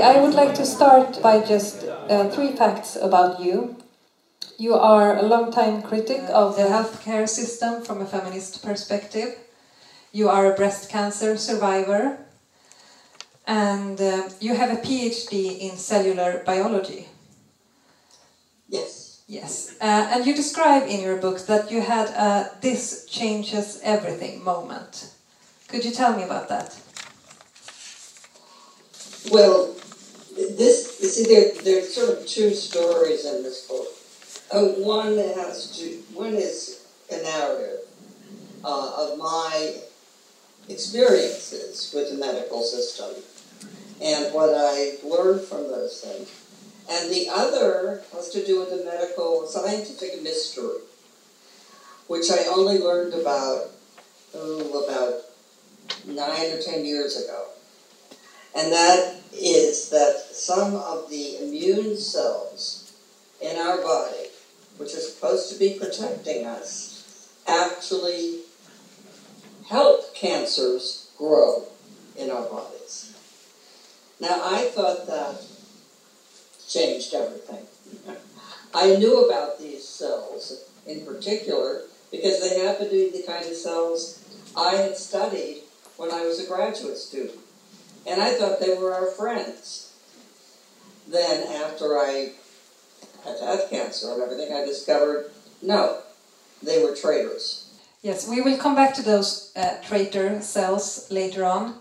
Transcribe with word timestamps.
Okay, 0.00 0.16
I 0.16 0.22
would 0.22 0.32
like 0.32 0.54
to 0.54 0.64
start 0.64 1.20
by 1.20 1.44
just 1.44 1.84
uh, 2.08 2.30
three 2.30 2.52
facts 2.52 2.96
about 2.96 3.38
you. 3.38 3.76
You 4.56 4.72
are 4.72 5.18
a 5.18 5.22
long-time 5.22 5.82
critic 5.82 6.22
of 6.30 6.56
the 6.56 6.62
healthcare 6.62 7.28
system 7.28 7.82
from 7.82 8.00
a 8.00 8.06
feminist 8.06 8.64
perspective. 8.64 9.36
You 10.10 10.30
are 10.30 10.50
a 10.50 10.56
breast 10.56 10.88
cancer 10.88 11.36
survivor. 11.36 12.16
And 13.46 14.00
uh, 14.00 14.30
you 14.40 14.54
have 14.54 14.70
a 14.70 14.80
PhD 14.80 15.58
in 15.58 15.76
cellular 15.76 16.42
biology. 16.46 17.08
Yes. 18.70 19.22
Yes. 19.28 19.76
Uh, 19.82 20.12
and 20.14 20.24
you 20.24 20.34
describe 20.34 20.88
in 20.88 21.02
your 21.02 21.18
book 21.18 21.44
that 21.46 21.70
you 21.70 21.82
had 21.82 22.08
a 22.08 22.50
this 22.62 23.04
changes 23.04 23.78
everything 23.82 24.42
moment. 24.42 25.12
Could 25.68 25.84
you 25.84 25.90
tell 25.90 26.16
me 26.16 26.22
about 26.22 26.48
that? 26.48 26.80
Well, 29.30 29.76
this, 30.34 30.98
you 31.00 31.08
see, 31.08 31.34
there, 31.34 31.52
there's 31.62 31.94
sort 31.94 32.18
of 32.18 32.26
two 32.26 32.54
stories 32.54 33.24
in 33.24 33.42
this 33.42 33.66
book. 33.66 33.86
Uh, 34.52 34.80
one 34.82 35.16
has 35.16 35.76
to, 35.78 36.02
one 36.14 36.34
is 36.34 36.86
a 37.10 37.22
narrative 37.22 37.80
uh, 38.64 38.92
of 38.98 39.18
my 39.18 39.76
experiences 40.68 41.92
with 41.94 42.10
the 42.10 42.16
medical 42.16 42.62
system 42.62 43.22
and 44.00 44.32
what 44.32 44.50
I 44.54 44.96
learned 45.04 45.42
from 45.42 45.68
those 45.68 46.00
things. 46.00 46.28
And 46.90 47.10
the 47.12 47.28
other 47.30 48.02
has 48.12 48.30
to 48.30 48.44
do 48.44 48.60
with 48.60 48.70
the 48.70 48.84
medical 48.84 49.46
scientific 49.46 50.22
mystery, 50.22 50.80
which 52.08 52.30
I 52.30 52.46
only 52.48 52.78
learned 52.78 53.14
about, 53.14 53.70
oh, 54.34 54.84
about 54.84 56.06
nine 56.06 56.52
or 56.52 56.60
ten 56.60 56.84
years 56.84 57.22
ago. 57.22 57.46
And 58.56 58.72
that 58.72 59.19
is 59.32 59.90
that 59.90 60.24
some 60.32 60.74
of 60.74 61.08
the 61.10 61.38
immune 61.42 61.96
cells 61.96 62.92
in 63.40 63.56
our 63.56 63.80
body 63.82 64.30
which 64.80 64.94
are 64.94 65.00
supposed 65.00 65.52
to 65.52 65.58
be 65.58 65.78
protecting 65.78 66.46
us, 66.46 67.28
actually 67.46 68.40
help 69.68 70.14
cancers 70.14 71.10
grow 71.18 71.64
in 72.16 72.30
our 72.30 72.44
bodies. 72.44 73.14
Now, 74.18 74.40
I 74.42 74.70
thought 74.74 75.06
that 75.06 75.44
changed 76.66 77.12
everything. 77.12 77.66
I 78.72 78.96
knew 78.96 79.26
about 79.26 79.58
these 79.58 79.86
cells 79.86 80.64
in 80.86 81.04
particular 81.04 81.82
because 82.10 82.40
they 82.40 82.64
happen 82.64 82.86
to 82.86 82.90
be 82.90 83.10
the 83.10 83.26
kind 83.30 83.44
of 83.44 83.54
cells 83.54 84.24
I 84.56 84.76
had 84.76 84.96
studied 84.96 85.64
when 85.98 86.10
I 86.10 86.22
was 86.24 86.42
a 86.42 86.48
graduate 86.48 86.96
student. 86.96 87.40
And 88.06 88.20
I 88.20 88.32
thought 88.32 88.60
they 88.60 88.76
were 88.76 88.94
our 88.94 89.06
friends. 89.06 89.92
Then, 91.08 91.46
after 91.62 91.98
I 91.98 92.32
had 93.24 93.70
cancer 93.70 94.12
and 94.12 94.22
everything, 94.22 94.54
I 94.54 94.64
discovered 94.64 95.30
no, 95.62 95.98
they 96.62 96.82
were 96.82 96.94
traitors. 96.94 97.78
Yes, 98.02 98.28
we 98.28 98.40
will 98.40 98.56
come 98.56 98.74
back 98.74 98.94
to 98.94 99.02
those 99.02 99.52
uh, 99.56 99.76
traitor 99.82 100.40
cells 100.40 101.10
later 101.10 101.44
on. 101.44 101.74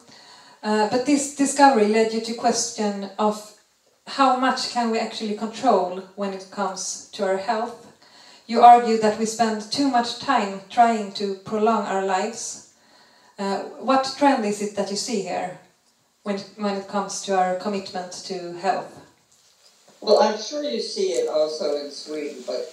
Uh, 0.62 0.90
but 0.90 1.06
this 1.06 1.36
discovery 1.36 1.88
led 1.88 2.12
you 2.12 2.20
to 2.20 2.34
question 2.34 3.10
of 3.18 3.54
how 4.06 4.38
much 4.38 4.72
can 4.72 4.92
we 4.92 5.00
actually 5.00 5.36
control 5.36 6.02
when 6.16 6.34
it 6.34 6.48
comes 6.52 7.10
to 7.14 7.24
our 7.24 7.38
health. 7.38 7.88
You 8.48 8.62
argue 8.62 8.98
that 8.98 9.20
we 9.20 9.26
spend 9.26 9.62
too 9.72 9.90
much 9.90 10.20
time 10.20 10.62
trying 10.70 11.14
to 11.14 11.36
prolong 11.46 11.86
our 11.86 12.04
lives. 12.04 12.74
Uh, 13.38 13.60
what 13.80 14.14
trend 14.18 14.44
is 14.44 14.62
it 14.62 14.76
that 14.76 14.90
you 14.90 14.98
see 14.98 15.22
here 15.22 15.60
when, 16.30 16.40
when 16.58 16.78
it 16.78 16.88
comes 16.88 17.22
to 17.24 17.36
our 17.36 17.56
commitment 17.56 18.12
to 18.12 18.54
health? 18.54 19.02
Well, 20.00 20.20
I'm 20.20 20.40
sure 20.40 20.64
you 20.64 20.80
see 20.80 21.14
it 21.14 21.28
also 21.28 21.78
in 21.78 21.90
Sweden, 21.90 22.44
but 22.46 22.72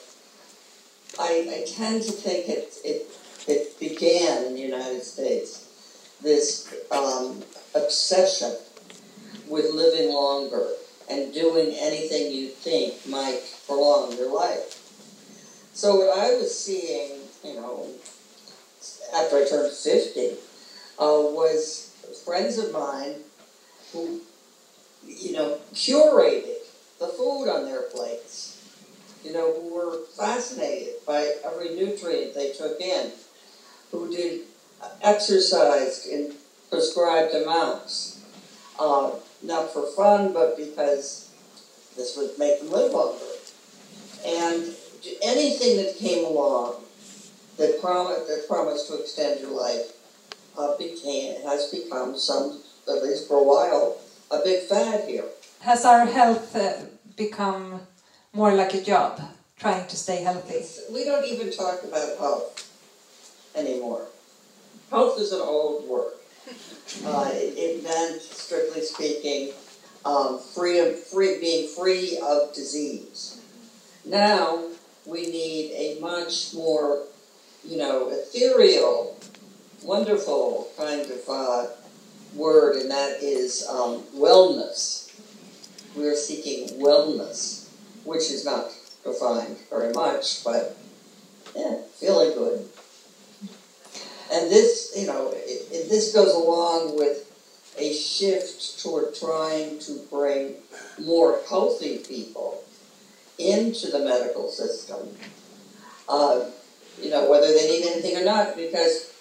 I, 1.19 1.65
I 1.65 1.65
tend 1.66 2.03
to 2.03 2.12
think 2.12 2.49
it, 2.49 2.75
it, 2.84 3.09
it 3.49 3.81
began 3.81 4.45
in 4.45 4.55
the 4.55 4.61
United 4.61 5.03
States. 5.03 5.62
This 6.22 6.75
um, 6.91 7.43
obsession 7.75 8.55
with 9.49 9.72
living 9.72 10.12
longer 10.12 10.69
and 11.09 11.33
doing 11.33 11.75
anything 11.78 12.33
you 12.33 12.49
think 12.49 12.95
might 13.09 13.41
prolong 13.66 14.12
your 14.19 14.34
life. 14.34 14.83
So 15.72 15.97
what 15.97 16.19
I 16.19 16.37
was 16.37 16.56
seeing, 16.56 17.21
you 17.43 17.55
know, 17.55 17.87
after 19.15 19.37
I 19.37 19.49
turned 19.49 19.72
50, 19.72 20.31
uh, 20.31 20.34
was 20.99 21.95
friends 22.25 22.59
of 22.59 22.72
mine 22.72 23.15
who, 23.97 24.21
you 25.07 25.33
know, 25.33 25.59
curated 25.73 26.59
the 26.99 27.09
food 27.09 27.49
on 27.49 27.65
their 27.65 27.83
plates. 27.83 28.53
You 29.25 29.33
know, 29.33 29.53
who 29.55 29.75
were 29.75 30.05
fascinated 30.17 30.95
by 31.07 31.33
every 31.45 31.71
nutrient 31.71 32.34
they 32.34 32.53
took 32.53 32.81
in, 32.81 33.11
who 33.91 34.11
did 34.11 34.43
uh, 34.81 34.91
exercised 35.03 36.07
in 36.07 36.34
prescribed 36.71 37.34
amounts, 37.34 38.25
uh, 38.79 39.12
not 39.43 39.73
for 39.73 39.87
fun, 39.93 40.33
but 40.33 40.57
because 40.57 41.31
this 41.97 42.17
would 42.17 42.39
make 42.39 42.61
them 42.61 42.71
live 42.71 42.93
longer. 42.93 43.25
And 44.25 44.77
anything 45.23 45.77
that 45.78 45.97
came 45.97 46.25
along 46.25 46.83
that 47.57 47.81
promised 47.81 48.28
that 48.28 48.47
promised 48.47 48.89
to 48.89 49.01
extend 49.01 49.41
your 49.41 49.51
life 49.51 49.93
uh, 50.59 50.77
became 50.77 51.43
has 51.43 51.71
become 51.71 52.19
some, 52.19 52.61
at 52.89 53.03
least 53.03 53.29
for 53.29 53.39
a 53.39 53.43
while, 53.43 53.99
a 54.31 54.39
big 54.43 54.63
fad 54.63 55.09
here. 55.09 55.25
Has 55.61 55.85
our 55.85 56.07
health 56.07 56.55
uh, 56.55 56.75
become 57.17 57.81
more 58.33 58.53
like 58.55 58.75
a 58.75 58.83
job, 58.83 59.21
trying 59.59 59.87
to 59.89 59.97
stay 59.97 60.23
healthy? 60.23 60.65
We 60.93 61.05
don't 61.05 61.25
even 61.25 61.53
talk 61.53 61.83
about 61.83 62.19
health 62.19 62.71
anymore. 63.55 64.07
Health 64.91 65.19
is 65.19 65.33
an 65.33 65.41
old 65.41 65.89
word. 65.89 66.13
Uh, 67.05 67.29
it, 67.33 67.53
it 67.59 67.83
meant, 67.83 68.23
strictly 68.23 68.81
speaking, 68.81 69.53
um, 70.07 70.39
free 70.39 70.79
of 70.79 71.03
free 71.03 71.39
being 71.41 71.69
free 71.69 72.19
of 72.23 72.55
disease. 72.55 73.43
Now 74.05 74.63
we 75.05 75.27
need 75.27 75.73
a 75.73 76.01
much 76.01 76.55
more, 76.55 77.03
you 77.65 77.77
know, 77.77 78.09
ethereal, 78.09 79.19
wonderful 79.83 80.69
kind 80.79 81.03
of 81.03 81.21
uh, 81.29 81.67
word, 82.37 82.77
and 82.77 82.91
that 82.91 83.23
is 83.23 83.67
um, 83.69 84.03
wellness. 84.15 85.13
We 85.97 86.07
are 86.07 86.15
seeking 86.15 86.69
wellness, 86.81 87.69
which 88.05 88.31
is 88.31 88.45
not 88.45 88.71
defined 89.05 89.57
very 89.71 89.93
much, 89.93 90.45
but 90.45 90.77
yeah, 91.55 91.79
feeling 91.95 92.37
good. 92.37 92.69
And 94.33 94.51
this, 94.51 94.93
you 94.97 95.07
know, 95.07 95.31
it, 95.33 95.69
it, 95.73 95.89
this 95.89 96.13
goes 96.13 96.35
along 96.35 96.99
with 96.99 97.23
a 97.79 97.93
shift 97.93 98.83
toward 98.83 99.15
trying 99.15 99.79
to 99.81 100.01
bring 100.11 100.55
more 101.03 101.41
healthy 101.49 101.99
people 101.99 102.63
into 103.39 103.91
the 103.91 104.01
medical 104.01 104.49
system. 104.49 105.09
Uh, 106.09 106.51
you 107.01 107.11
know, 107.11 107.29
whether 107.31 107.47
they 107.47 107.69
need 107.69 107.87
anything 107.87 108.17
or 108.17 108.25
not, 108.25 108.57
because 108.57 109.13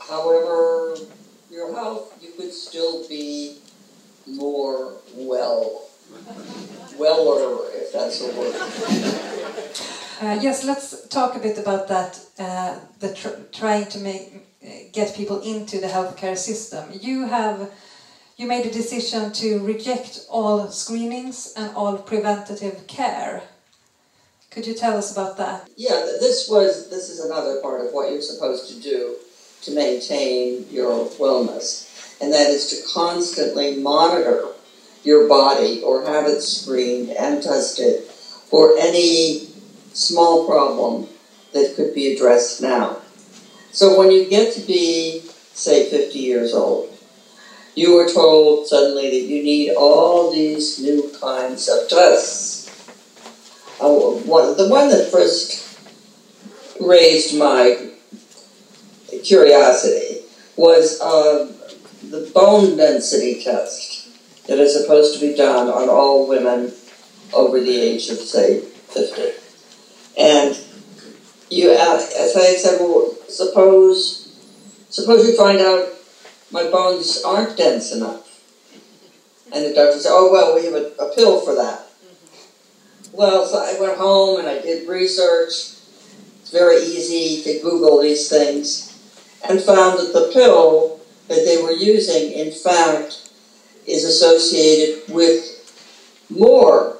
however 0.00 0.96
your 1.50 1.74
health, 1.74 2.16
you 2.22 2.30
could 2.36 2.52
still 2.52 3.06
be 3.08 3.58
more 4.26 4.94
well. 5.14 5.86
Weller, 6.98 7.68
if 7.72 7.92
that's 7.92 8.20
a 8.20 8.26
word. 8.36 8.54
Uh, 10.20 10.38
yes, 10.40 10.64
let's 10.64 11.08
talk 11.08 11.34
a 11.34 11.38
bit 11.38 11.56
about 11.56 11.88
that. 11.88 12.20
Uh, 12.38 12.78
the 12.98 13.14
tr 13.14 13.28
trying 13.52 13.86
to 13.86 13.98
make 13.98 14.46
get 14.92 15.14
people 15.14 15.40
into 15.40 15.80
the 15.80 15.86
healthcare 15.86 16.36
system. 16.36 16.90
You 16.92 17.26
have 17.26 17.70
you 18.36 18.46
made 18.46 18.66
a 18.66 18.70
decision 18.70 19.32
to 19.32 19.60
reject 19.64 20.26
all 20.28 20.68
screenings 20.68 21.54
and 21.56 21.74
all 21.74 21.96
preventative 21.96 22.86
care. 22.86 23.42
Could 24.50 24.66
you 24.66 24.74
tell 24.74 24.96
us 24.96 25.12
about 25.12 25.36
that? 25.36 25.70
Yeah, 25.76 26.04
this 26.20 26.48
was 26.50 26.90
this 26.90 27.08
is 27.08 27.20
another 27.20 27.60
part 27.62 27.86
of 27.86 27.92
what 27.92 28.10
you're 28.10 28.20
supposed 28.20 28.68
to 28.72 28.80
do 28.80 29.16
to 29.62 29.74
maintain 29.74 30.66
your 30.70 31.06
wellness, 31.10 32.18
and 32.20 32.32
that 32.32 32.48
is 32.48 32.68
to 32.68 32.92
constantly 32.92 33.76
monitor 33.76 34.48
your 35.02 35.28
body 35.28 35.82
or 35.82 36.04
have 36.04 36.26
it 36.26 36.40
screened 36.42 37.10
and 37.10 37.42
tested 37.42 38.04
for 38.04 38.76
any 38.78 39.48
small 39.92 40.46
problem 40.46 41.08
that 41.52 41.74
could 41.76 41.94
be 41.94 42.14
addressed 42.14 42.60
now. 42.62 42.98
So 43.72 43.98
when 43.98 44.10
you 44.10 44.28
get 44.28 44.54
to 44.54 44.60
be, 44.60 45.22
say, 45.52 45.88
50 45.88 46.18
years 46.18 46.54
old, 46.54 46.92
you 47.74 47.96
are 47.98 48.08
told 48.08 48.66
suddenly 48.66 49.10
that 49.10 49.26
you 49.26 49.42
need 49.42 49.74
all 49.74 50.32
these 50.32 50.80
new 50.80 51.10
kinds 51.20 51.68
of 51.68 51.88
tests. 51.88 52.68
Uh, 53.80 53.88
one, 53.88 54.56
the 54.56 54.68
one 54.68 54.90
that 54.90 55.10
first 55.10 55.78
raised 56.80 57.38
my 57.38 57.89
curiosity 59.24 60.20
was 60.56 61.00
uh, 61.00 61.52
the 62.10 62.30
bone 62.34 62.76
density 62.76 63.42
test 63.42 64.46
that 64.46 64.58
is 64.58 64.74
supposed 64.74 65.18
to 65.18 65.26
be 65.26 65.34
done 65.34 65.68
on 65.68 65.88
all 65.88 66.28
women 66.28 66.72
over 67.32 67.60
the 67.60 67.80
age 67.80 68.08
of, 68.10 68.18
say, 68.18 68.60
50. 68.60 69.30
And 70.18 70.58
you 71.50 71.72
ask, 71.72 72.12
as 72.12 72.36
I 72.36 72.54
said, 72.56 72.80
well, 72.80 73.14
suppose, 73.28 74.36
suppose 74.88 75.26
you 75.26 75.36
find 75.36 75.60
out 75.60 75.88
my 76.50 76.64
bones 76.64 77.22
aren't 77.24 77.56
dense 77.56 77.92
enough. 77.92 78.26
And 79.52 79.64
the 79.64 79.74
doctor 79.74 79.98
said, 79.98 80.10
oh, 80.12 80.32
well, 80.32 80.54
we 80.54 80.64
have 80.64 80.74
a, 80.74 80.92
a 81.02 81.14
pill 81.14 81.40
for 81.40 81.54
that. 81.54 81.86
Well, 83.12 83.46
so 83.46 83.58
I 83.58 83.80
went 83.80 83.98
home 83.98 84.40
and 84.40 84.48
I 84.48 84.60
did 84.60 84.88
research. 84.88 85.50
It's 85.50 86.50
very 86.52 86.76
easy 86.76 87.42
to 87.44 87.62
Google 87.62 88.00
these 88.00 88.28
things 88.28 88.89
and 89.48 89.60
found 89.60 89.98
that 89.98 90.12
the 90.12 90.30
pill 90.32 91.00
that 91.28 91.44
they 91.44 91.62
were 91.62 91.72
using, 91.72 92.32
in 92.32 92.52
fact, 92.52 93.30
is 93.86 94.04
associated 94.04 95.12
with 95.12 95.56
more, 96.28 96.98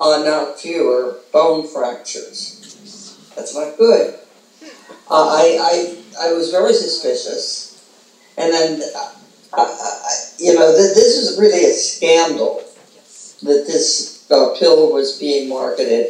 uh, 0.00 0.22
not 0.24 0.58
fewer, 0.58 1.18
bone 1.32 1.66
fractures. 1.66 3.32
That's 3.36 3.54
not 3.54 3.76
good. 3.76 4.14
Uh, 5.10 5.28
I, 5.28 5.96
I, 6.20 6.28
I 6.28 6.32
was 6.32 6.50
very 6.50 6.72
suspicious. 6.72 7.66
And 8.36 8.52
then, 8.52 8.82
uh, 8.96 9.14
uh 9.52 9.98
you 10.38 10.54
know, 10.54 10.74
th- 10.74 10.94
this 10.94 11.16
is 11.16 11.38
really 11.38 11.64
a 11.64 11.72
scandal 11.72 12.62
that 13.42 13.64
this 13.66 14.30
uh, 14.30 14.54
pill 14.58 14.92
was 14.92 15.18
being 15.18 15.48
marketed. 15.48 16.06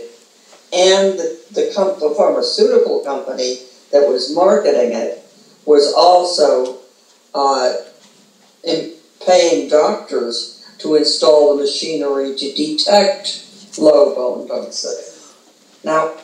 And 0.73 1.19
the, 1.19 1.41
the, 1.53 1.73
com- 1.75 1.99
the 1.99 2.15
pharmaceutical 2.17 3.01
company 3.01 3.59
that 3.91 4.07
was 4.07 4.35
marketing 4.35 4.93
it 4.93 5.28
was 5.69 5.93
also 5.93 6.79
uh, 7.35 7.75
paying 9.27 9.69
doctors 9.69 10.67
to 10.79 10.95
install 10.95 11.55
the 11.55 11.63
machinery 11.63 12.35
to 12.35 12.55
detect 12.55 13.45
low 13.77 14.15
bone 14.15 14.49
density. 14.49 15.13
Now, 15.85 16.15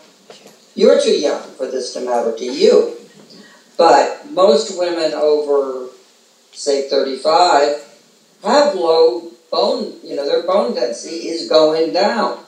you're 0.74 0.98
too 0.98 1.12
young 1.12 1.42
for 1.58 1.66
this 1.66 1.92
to 1.92 2.00
matter 2.00 2.34
to 2.34 2.44
you, 2.44 2.96
but 3.76 4.30
most 4.30 4.78
women 4.78 5.12
over, 5.12 5.90
say, 6.52 6.88
35 6.88 7.84
have 8.42 8.74
low 8.74 9.30
bone, 9.50 9.98
you 10.02 10.16
know, 10.16 10.26
their 10.26 10.42
bone 10.42 10.74
density 10.74 11.28
is 11.28 11.50
going 11.50 11.92
down. 11.92 12.42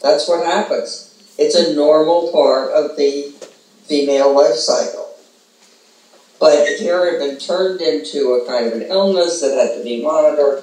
That's 0.00 0.28
what 0.28 0.46
happens. 0.46 1.34
It's 1.38 1.56
a 1.56 1.74
normal 1.74 2.30
part 2.30 2.70
of 2.70 2.96
the 2.96 3.34
female 3.86 4.32
life 4.32 4.54
cycle. 4.54 5.07
But 6.40 6.52
it 6.54 6.80
had 6.80 7.18
been 7.18 7.38
turned 7.38 7.80
into 7.80 8.34
a 8.34 8.46
kind 8.46 8.66
of 8.66 8.72
an 8.74 8.82
illness 8.82 9.40
that 9.40 9.54
had 9.56 9.76
to 9.78 9.84
be 9.84 10.02
monitored 10.02 10.62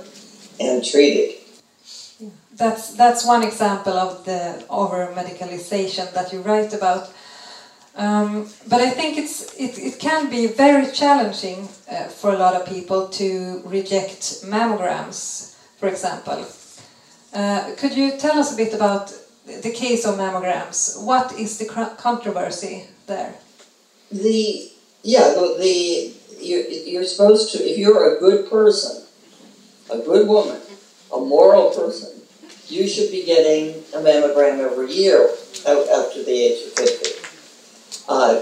and 0.59 0.83
treated. 0.83 1.35
That's 2.53 2.93
that's 2.93 3.25
one 3.25 3.43
example 3.43 3.93
of 3.93 4.23
the 4.23 4.63
over 4.69 5.11
medicalization 5.13 6.13
that 6.13 6.31
you 6.31 6.39
write 6.41 6.73
about. 6.73 7.11
Um, 7.97 8.49
but 8.67 8.81
I 8.81 8.89
think 8.89 9.17
it's 9.17 9.53
it, 9.55 9.77
it 9.77 9.99
can 9.99 10.29
be 10.29 10.47
very 10.47 10.91
challenging 10.91 11.67
uh, 11.91 12.05
for 12.07 12.33
a 12.33 12.37
lot 12.37 12.53
of 12.55 12.65
people 12.65 13.07
to 13.09 13.61
reject 13.65 14.43
mammograms, 14.43 15.55
for 15.77 15.87
example. 15.87 16.45
Uh, 17.33 17.71
could 17.77 17.93
you 17.95 18.17
tell 18.17 18.37
us 18.37 18.53
a 18.53 18.55
bit 18.55 18.73
about 18.73 19.13
the 19.45 19.71
case 19.71 20.05
of 20.05 20.15
mammograms? 20.15 21.01
What 21.03 21.37
is 21.37 21.57
the 21.57 21.65
controversy 21.97 22.87
there? 23.07 23.35
The 24.11 24.71
yeah, 25.05 25.35
the, 25.35 25.55
the 25.59 26.13
you're, 26.43 26.67
you're 26.67 27.03
supposed 27.03 27.51
to, 27.51 27.63
if 27.63 27.77
you're 27.77 28.17
a 28.17 28.19
good 28.19 28.49
person, 28.49 29.05
a 29.91 29.99
good 29.99 30.27
woman, 30.27 30.59
a 31.13 31.19
moral 31.19 31.69
person, 31.69 32.21
you 32.67 32.87
should 32.87 33.11
be 33.11 33.23
getting 33.23 33.83
a 33.93 33.97
mammogram 33.97 34.59
every 34.59 34.91
year 34.91 35.29
after 35.67 36.23
the 36.23 36.31
age 36.31 36.65
of 36.65 36.73
50. 36.73 37.11
Uh, 38.09 38.41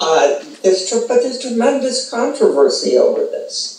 uh, 0.00 0.44
there's, 0.64 0.90
but 1.06 1.22
there's 1.22 1.40
tremendous 1.40 2.10
controversy 2.10 2.98
over 2.98 3.20
this. 3.20 3.78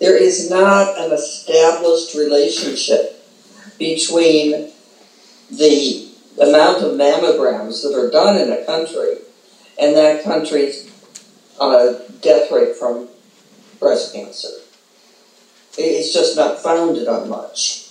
There 0.00 0.16
is 0.16 0.48
not 0.48 0.98
an 0.98 1.12
established 1.12 2.14
relationship 2.14 3.22
between 3.78 4.72
the 5.50 6.08
amount 6.40 6.82
of 6.82 6.92
mammograms 6.92 7.82
that 7.82 7.94
are 7.94 8.10
done 8.10 8.40
in 8.40 8.50
a 8.50 8.64
country 8.64 9.18
and 9.82 9.96
that 9.96 10.22
country's 10.22 10.88
uh, 11.58 11.94
death 12.20 12.52
rate 12.52 12.76
from 12.76 13.08
breast 13.80 14.12
cancer. 14.12 14.48
It's 15.76 16.12
just 16.12 16.36
not 16.36 16.62
founded 16.62 17.08
on 17.08 17.28
much. 17.28 17.90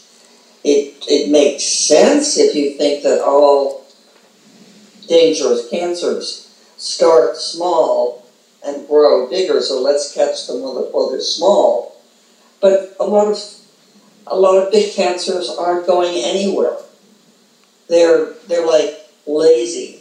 It, 0.64 1.04
it 1.10 1.30
makes 1.30 1.64
sense 1.64 2.38
if 2.38 2.56
you 2.56 2.78
think 2.78 3.04
that 3.04 3.22
all 3.22 3.86
dangerous 5.08 5.68
cancers 5.70 6.48
start 6.78 7.36
small 7.36 8.26
and 8.66 8.88
grow 8.88 9.30
bigger, 9.30 9.60
so 9.60 9.82
let's 9.82 10.14
catch 10.14 10.48
them 10.48 10.62
while 10.62 11.10
they're 11.10 11.20
small. 11.20 12.00
But 12.62 12.96
a 13.02 13.04
lot 13.04 13.28
of 13.28 13.38
a 14.28 14.36
lot 14.38 14.64
of 14.64 14.72
big 14.72 14.94
cancers 14.94 15.50
aren't 15.50 15.88
going 15.88 16.14
anywhere. 16.16 16.78
They're 17.90 18.34
they're 18.48 18.68
like 18.68 18.98
lazy 19.26 20.01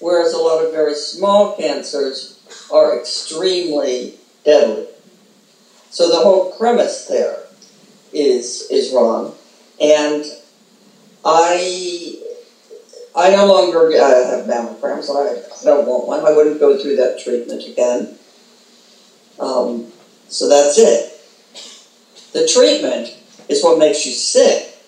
whereas 0.00 0.32
a 0.32 0.38
lot 0.38 0.64
of 0.64 0.72
very 0.72 0.94
small 0.94 1.56
cancers 1.56 2.40
are 2.72 2.98
extremely 2.98 4.14
deadly. 4.44 4.86
So 5.90 6.08
the 6.08 6.20
whole 6.20 6.52
premise 6.52 7.06
there 7.06 7.38
is 8.12 8.68
is 8.70 8.92
wrong, 8.92 9.34
and 9.80 10.24
I 11.24 12.16
I 13.14 13.30
no 13.30 13.46
longer 13.46 13.92
uh, 13.96 14.36
have 14.36 14.46
mammograms. 14.46 15.08
I, 15.10 15.40
I 15.60 15.64
don't 15.64 15.86
want 15.86 16.06
one. 16.06 16.24
I 16.24 16.36
wouldn't 16.36 16.60
go 16.60 16.78
through 16.78 16.96
that 16.96 17.18
treatment 17.18 17.66
again. 17.66 18.18
Um, 19.40 19.92
so 20.28 20.48
that's 20.48 20.78
it. 20.78 21.12
The 22.32 22.46
treatment 22.46 23.16
is 23.48 23.64
what 23.64 23.78
makes 23.78 24.04
you 24.04 24.12
sick 24.12 24.78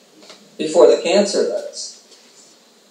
before 0.58 0.86
the 0.88 1.00
cancer 1.02 1.48
does. 1.48 2.04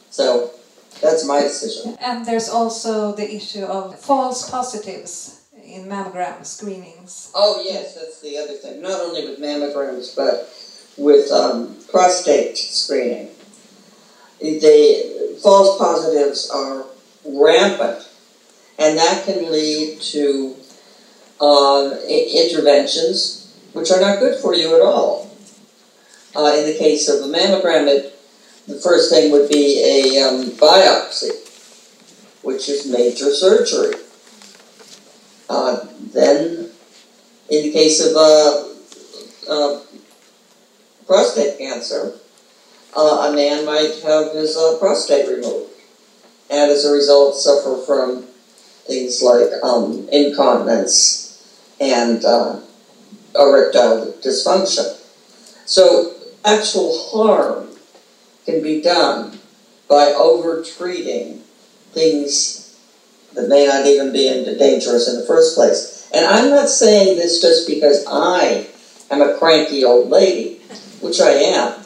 So 0.09 0.56
that's 1.01 1.25
my 1.25 1.41
decision. 1.41 1.97
And 2.01 2.25
there's 2.25 2.49
also 2.49 3.13
the 3.13 3.35
issue 3.35 3.63
of 3.63 3.99
false 3.99 4.49
positives 4.49 5.41
in 5.63 5.85
mammogram 5.85 6.45
screenings. 6.45 7.31
Oh, 7.35 7.61
yes, 7.63 7.95
that's 7.95 8.21
the 8.21 8.37
other 8.37 8.53
thing. 8.53 8.81
Not 8.81 9.01
only 9.01 9.27
with 9.27 9.39
mammograms, 9.39 10.15
but 10.15 10.49
with 10.97 11.31
um, 11.31 11.75
prostate 11.89 12.57
screening. 12.57 13.29
The 14.39 15.39
false 15.41 15.77
positives 15.77 16.49
are 16.49 16.85
rampant, 17.25 18.07
and 18.79 18.97
that 18.97 19.25
can 19.25 19.51
lead 19.51 19.99
to 20.01 20.55
um, 21.41 21.93
interventions 22.07 23.43
which 23.73 23.91
are 23.91 24.01
not 24.01 24.19
good 24.19 24.39
for 24.39 24.55
you 24.55 24.75
at 24.75 24.81
all. 24.81 25.29
Uh, 26.35 26.55
in 26.57 26.65
the 26.65 26.77
case 26.77 27.07
of 27.09 27.21
a 27.21 27.31
mammogram, 27.31 27.87
it 27.87 28.16
the 28.67 28.75
first 28.75 29.09
thing 29.09 29.31
would 29.31 29.49
be 29.49 29.81
a 29.81 30.23
um, 30.23 30.45
biopsy, 30.51 31.31
which 32.43 32.67
is 32.67 32.85
major 32.91 33.33
surgery. 33.33 33.95
Uh, 35.49 35.85
then, 36.13 36.69
in 37.49 37.63
the 37.63 37.71
case 37.71 38.05
of 38.05 38.15
uh, 38.15 38.67
uh, 39.49 39.81
prostate 41.05 41.57
cancer, 41.57 42.19
uh, 42.95 43.29
a 43.29 43.35
man 43.35 43.65
might 43.65 44.01
have 44.03 44.33
his 44.33 44.57
uh, 44.57 44.77
prostate 44.79 45.29
removed, 45.29 45.71
and 46.49 46.69
as 46.69 46.83
a 46.83 46.91
result, 46.91 47.35
suffer 47.35 47.81
from 47.85 48.23
things 48.85 49.21
like 49.21 49.47
um, 49.63 50.07
incontinence 50.11 51.47
and 51.79 52.25
uh, 52.25 52.59
erectile 53.35 54.13
dysfunction. 54.21 54.99
So, 55.65 56.13
actual 56.43 56.97
harm 57.09 57.66
can 58.47 58.63
be 58.63 58.81
done 58.81 59.37
by 59.89 60.05
over 60.13 60.63
treating 60.63 61.43
things 61.91 62.79
that 63.33 63.49
may 63.49 63.67
not 63.67 63.85
even 63.85 64.13
be 64.13 64.29
dangerous 64.57 65.09
in 65.09 65.19
the 65.19 65.25
first 65.25 65.53
place. 65.53 66.09
And 66.13 66.25
I'm 66.25 66.49
not 66.49 66.69
saying 66.69 67.17
this 67.17 67.41
just 67.41 67.67
because 67.67 68.05
I 68.07 68.67
am 69.11 69.21
a 69.21 69.37
cranky 69.37 69.83
old 69.83 70.09
lady, 70.09 70.59
which 71.01 71.19
I 71.19 71.31
am, 71.31 71.83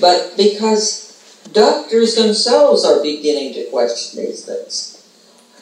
but 0.00 0.34
because 0.36 1.14
doctors 1.52 2.16
themselves 2.16 2.84
are 2.84 3.00
beginning 3.00 3.54
to 3.54 3.70
question 3.70 4.26
these 4.26 4.44
things. 4.44 5.00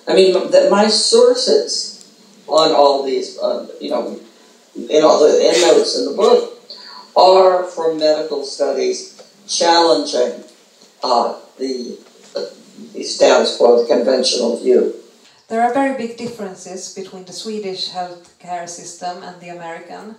I 0.09 0.15
mean, 0.15 0.51
that 0.51 0.71
my 0.71 0.89
sources 0.89 2.11
on 2.49 2.73
all 2.73 3.05
these, 3.05 3.39
uh, 3.39 3.69
you 3.83 3.91
know, 3.91 4.19
in 4.75 5.05
all 5.05 5.21
the 5.21 5.45
endnotes 5.45 5.99
in 5.99 6.07
the 6.07 6.17
book, 6.17 6.59
are 7.15 7.65
from 7.65 7.99
medical 7.99 8.43
studies 8.45 9.22
challenging 9.49 10.45
uh, 11.03 11.39
the, 11.59 11.99
the 12.93 13.03
status 13.03 13.57
quo, 13.57 13.83
the 13.83 13.89
conventional 13.89 14.59
view. 14.59 14.95
There 15.49 15.63
are 15.63 15.75
very 15.75 15.97
big 15.97 16.17
differences 16.17 16.95
between 16.95 17.25
the 17.25 17.33
Swedish 17.33 17.91
healthcare 17.91 18.69
system 18.69 19.23
and 19.23 19.41
the 19.41 19.51
American. 19.51 20.17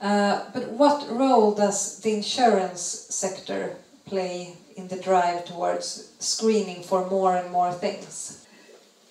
Uh, 0.00 0.44
but 0.52 0.70
what 0.72 1.08
role 1.10 1.54
does 1.54 2.00
the 2.00 2.12
insurance 2.12 2.80
sector 2.80 3.76
play 4.06 4.56
in 4.76 4.88
the 4.88 4.96
drive 4.96 5.44
towards 5.44 6.12
screening 6.18 6.82
for 6.82 7.08
more 7.08 7.36
and 7.36 7.50
more 7.50 7.72
things? 7.72 8.46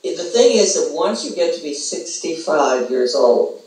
The 0.03 0.15
thing 0.15 0.57
is 0.57 0.75
that 0.75 0.95
once 0.95 1.25
you 1.25 1.35
get 1.35 1.55
to 1.55 1.61
be 1.61 1.73
65 1.73 2.89
years 2.89 3.15
old 3.15 3.61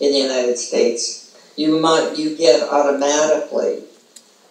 in 0.00 0.12
the 0.12 0.18
United 0.18 0.58
States, 0.58 1.36
you 1.56 1.78
might 1.78 2.16
you 2.16 2.36
get 2.36 2.68
automatically 2.68 3.84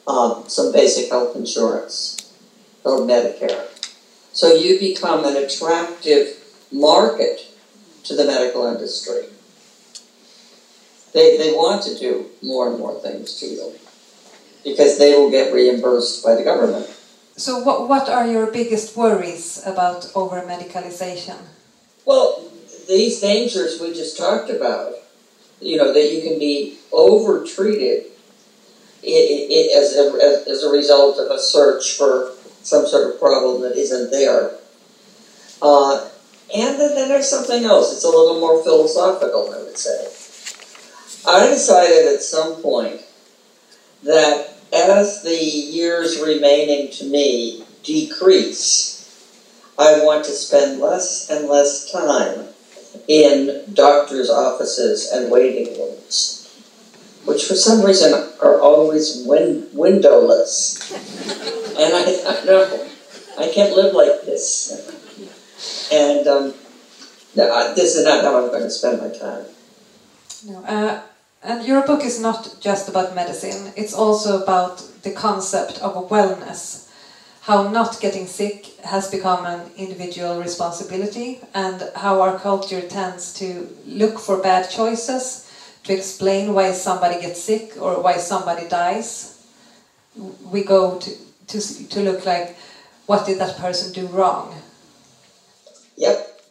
um, 0.08 0.44
some 0.48 0.72
basic 0.72 1.10
health 1.10 1.36
insurance 1.36 2.34
or 2.84 3.00
Medicare. 3.00 3.68
So 4.34 4.54
you 4.54 4.80
become 4.80 5.26
an 5.26 5.36
attractive 5.36 6.38
market 6.72 7.42
to 8.06 8.16
the 8.16 8.26
medical 8.26 8.66
industry. 8.68 9.26
They, 11.14 11.38
they 11.38 11.52
want 11.52 11.84
to 11.84 11.98
do 11.98 12.28
more 12.42 12.70
and 12.70 12.80
more 12.80 13.00
things 13.00 13.40
to 13.40 13.46
you 13.48 13.74
because 14.64 14.98
they 14.98 15.14
will 15.14 15.32
get 15.32 15.54
reimbursed 15.54 16.24
by 16.24 16.36
the 16.36 16.44
government. 16.44 16.88
So, 17.36 17.60
what, 17.60 17.88
what 17.88 18.10
are 18.10 18.28
your 18.28 18.52
biggest 18.52 18.98
worries 18.98 19.64
about 19.66 20.12
over 20.14 20.42
medicalization? 20.42 21.38
Well, 22.06 22.44
these 22.88 23.22
dangers 23.22 23.80
we 23.80 23.94
just 23.94 24.18
talked 24.18 24.50
about, 24.50 24.94
you 25.62 25.78
know, 25.78 25.94
that 25.94 26.12
you 26.14 26.22
can 26.22 26.38
be 26.38 26.78
over 26.92 27.46
treated 27.46 28.06
as, 29.04 29.96
a, 29.96 30.44
as 30.50 30.64
a 30.64 30.70
result 30.70 31.20
of 31.20 31.32
a 31.32 31.40
search 31.40 31.98
for 31.98 32.34
some 32.64 32.86
sort 32.86 33.14
of 33.14 33.20
problem 33.20 33.62
that 33.62 33.76
isn't 33.76 34.12
there. 34.12 34.52
Uh, 35.62 36.10
and 36.56 36.80
then, 36.80 36.96
then 36.96 37.10
there's 37.10 37.30
something 37.30 37.64
else. 37.64 37.94
It's 37.94 38.04
a 38.04 38.10
little 38.10 38.40
more 38.40 38.64
philosophical, 38.64 39.54
I 39.54 39.64
would 39.64 39.78
say. 39.78 40.08
I 41.28 41.48
decided 41.48 42.14
at 42.14 42.22
some 42.22 42.62
point 42.62 43.02
that 44.04 44.56
as 44.74 45.24
the 45.24 45.36
years 45.36 46.20
remaining 46.22 46.92
to 46.94 47.06
me 47.06 47.66
decrease, 47.84 48.98
I 49.78 50.04
want 50.04 50.26
to 50.26 50.32
spend 50.32 50.80
less 50.80 51.30
and 51.30 51.48
less 51.48 51.92
time 51.92 52.48
in 53.08 53.64
doctors' 53.74 54.30
offices 54.30 55.12
and 55.12 55.32
waiting 55.32 55.80
rooms, 55.80 56.39
which 57.30 57.46
for 57.46 57.54
some 57.54 57.86
reason 57.86 58.12
are 58.42 58.60
always 58.60 59.24
win- 59.26 59.70
windowless. 59.72 60.92
and 61.78 61.94
I, 61.94 62.44
know 62.46 62.88
I 63.38 63.48
can't 63.54 63.76
live 63.76 63.94
like 63.94 64.26
this. 64.26 64.74
And 65.94 66.28
um, 66.28 66.54
no, 67.36 67.76
this 67.76 67.96
is 67.96 68.04
not 68.04 68.24
how 68.24 68.42
I'm 68.42 68.50
going 68.50 68.64
to 68.64 68.70
spend 68.72 69.00
my 69.00 69.10
time. 69.10 69.46
No, 70.48 70.64
uh, 70.64 71.02
and 71.44 71.66
your 71.66 71.86
book 71.86 72.04
is 72.04 72.20
not 72.20 72.58
just 72.60 72.90
about 72.90 73.14
medicine, 73.14 73.74
it's 73.78 73.94
also 73.94 74.42
about 74.42 74.84
the 75.04 75.12
concept 75.12 75.80
of 75.82 76.10
wellness. 76.10 76.88
How 77.42 77.70
not 77.70 78.02
getting 78.02 78.28
sick 78.28 78.76
has 78.84 79.10
become 79.10 79.46
an 79.46 79.72
individual 79.78 80.40
responsibility, 80.40 81.40
and 81.54 81.90
how 81.96 82.22
our 82.22 82.38
culture 82.38 82.82
tends 82.82 83.34
to 83.36 83.70
look 83.86 84.20
for 84.20 84.38
bad 84.38 84.70
choices 84.70 85.49
to 85.84 85.94
explain 85.94 86.54
why 86.54 86.72
somebody 86.72 87.22
gets 87.22 87.42
sick 87.42 87.74
or 87.80 88.02
why 88.02 88.18
somebody 88.18 88.68
dies. 88.68 89.48
We 90.52 90.64
go 90.64 91.00
to, 91.00 91.12
to, 91.48 91.88
to 91.90 92.00
look 92.02 92.26
like, 92.26 92.58
what 93.06 93.26
did 93.26 93.40
that 93.40 93.58
person 93.58 93.94
do 93.94 94.08
wrong? 94.08 94.56
Yep. 95.98 96.42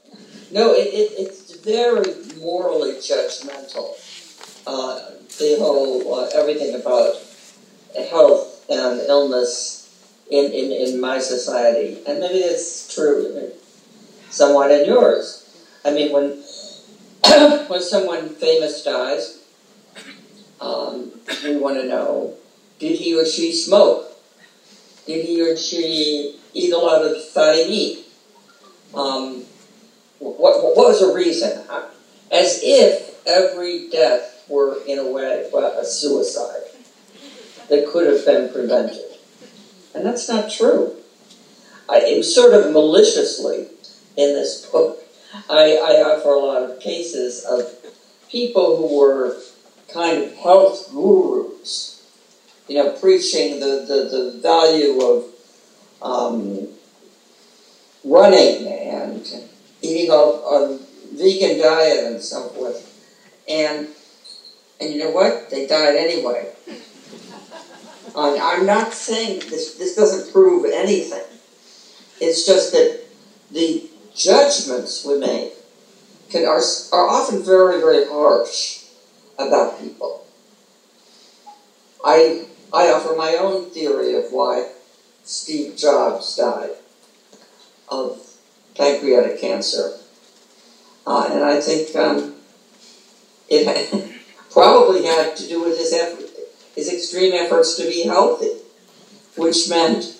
No, 0.51 0.73
it, 0.73 0.89
it, 0.89 1.13
it's 1.19 1.57
very 1.57 2.15
morally 2.41 2.95
judgmental 2.95 3.95
uh, 4.67 5.11
the 5.39 5.57
whole 5.59 6.15
uh, 6.15 6.29
everything 6.35 6.75
about 6.75 7.15
health 8.11 8.65
and 8.69 9.01
illness 9.01 9.89
in, 10.31 10.45
in, 10.47 10.73
in 10.73 11.01
my 11.01 11.19
society, 11.19 12.03
and 12.07 12.21
maybe 12.21 12.39
it's 12.39 12.95
true 12.95 13.53
somewhat 14.31 14.71
in 14.71 14.85
yours. 14.85 15.45
I 15.85 15.93
mean, 15.93 16.13
when 16.13 16.43
when 17.69 17.83
someone 17.83 18.29
famous 18.31 18.83
dies, 18.83 19.39
um, 20.61 21.13
we 21.45 21.57
want 21.57 21.77
to 21.77 21.87
know: 21.87 22.35
did 22.79 22.97
he 22.99 23.19
or 23.19 23.25
she 23.25 23.53
smoke? 23.53 24.07
Did 25.07 25.25
he 25.25 25.41
or 25.41 25.57
she 25.57 26.39
eat 26.53 26.73
a 26.73 26.79
lot 26.79 27.05
of 27.05 27.25
fatty 27.31 27.69
meat? 27.69 28.07
Um, 28.95 29.45
what, 30.19 30.63
what 30.63 30.77
was 30.77 31.01
the 31.01 31.13
reason? 31.15 31.65
As 32.31 32.61
if 32.63 33.27
every 33.27 33.89
death 33.89 34.45
were, 34.49 34.83
in 34.87 34.99
a 34.99 35.07
way, 35.07 35.49
a 35.55 35.85
suicide 35.85 36.63
that 37.69 37.89
could 37.89 38.07
have 38.07 38.25
been 38.25 38.53
prevented. 38.53 39.01
And 39.95 40.05
that's 40.05 40.29
not 40.29 40.51
true. 40.51 40.97
I, 41.89 42.21
sort 42.21 42.53
of 42.53 42.73
maliciously 42.73 43.69
in 44.17 44.35
this 44.35 44.67
book, 44.67 45.03
I, 45.49 45.77
I 45.77 46.03
offer 46.03 46.31
a 46.31 46.39
lot 46.39 46.63
of 46.63 46.81
cases 46.81 47.45
of 47.45 47.75
people 48.31 48.77
who 48.77 48.99
were 48.99 49.37
kind 49.93 50.23
of 50.23 50.35
health 50.37 50.91
gurus, 50.93 52.03
you 52.69 52.77
know, 52.77 52.93
preaching 52.93 53.61
the, 53.61 53.85
the, 53.87 54.17
the 54.17 54.41
value 54.43 55.01
of 55.01 55.25
um, 56.03 56.69
running 58.05 58.67
and 58.67 59.27
eating 59.83 60.11
a, 60.11 60.15
a 60.15 60.79
vegan 61.13 61.59
diet 61.59 62.05
and 62.07 62.23
so 62.23 62.49
forth. 62.49 62.85
And 63.49 63.89
and 64.81 64.93
you 64.93 64.99
know 64.99 65.11
what? 65.11 65.51
They 65.51 65.67
died 65.67 65.97
anyway. 65.97 66.53
I'm 68.17 68.67
not 68.67 68.93
saying 68.93 69.41
this, 69.49 69.75
this 69.75 69.95
doesn't 69.95 70.33
prove 70.33 70.65
anything. 70.73 71.25
It's 72.21 72.47
just 72.47 72.73
that 72.73 73.01
the 73.51 73.88
judgments 74.19 75.07
we 75.07 75.19
make 75.19 75.55
can, 76.29 76.45
are, 76.45 76.61
are 76.93 77.09
often 77.09 77.43
very, 77.43 77.81
very 77.81 78.07
harsh 78.07 78.85
about 79.39 79.79
people. 79.79 80.27
I, 82.05 82.45
I 82.73 82.91
offer 82.91 83.15
my 83.15 83.35
own 83.35 83.71
theory 83.71 84.15
of 84.15 84.25
why 84.31 84.73
Steve 85.23 85.77
Jobs 85.77 86.37
died 86.37 86.71
of 87.89 88.35
pancreatic 88.75 89.41
cancer. 89.41 89.95
Uh, 91.07 91.29
and 91.31 91.45
I 91.45 91.61
think 91.61 91.97
um, 91.97 92.35
it, 93.49 94.13
probably 94.51 95.05
had 95.07 95.37
to 95.37 95.49
do 95.49 95.63
with 95.63 95.79
his 95.79 95.93
effort, 95.93 96.29
his 96.75 96.93
extreme 96.93 97.33
efforts 97.33 97.77
to 97.77 97.85
be 97.85 98.03
healthy, 98.03 98.53
which 99.37 99.69
meant 99.69 100.17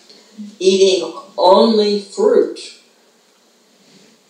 eating 0.59 1.13
only 1.37 2.01
fruit, 2.01 2.78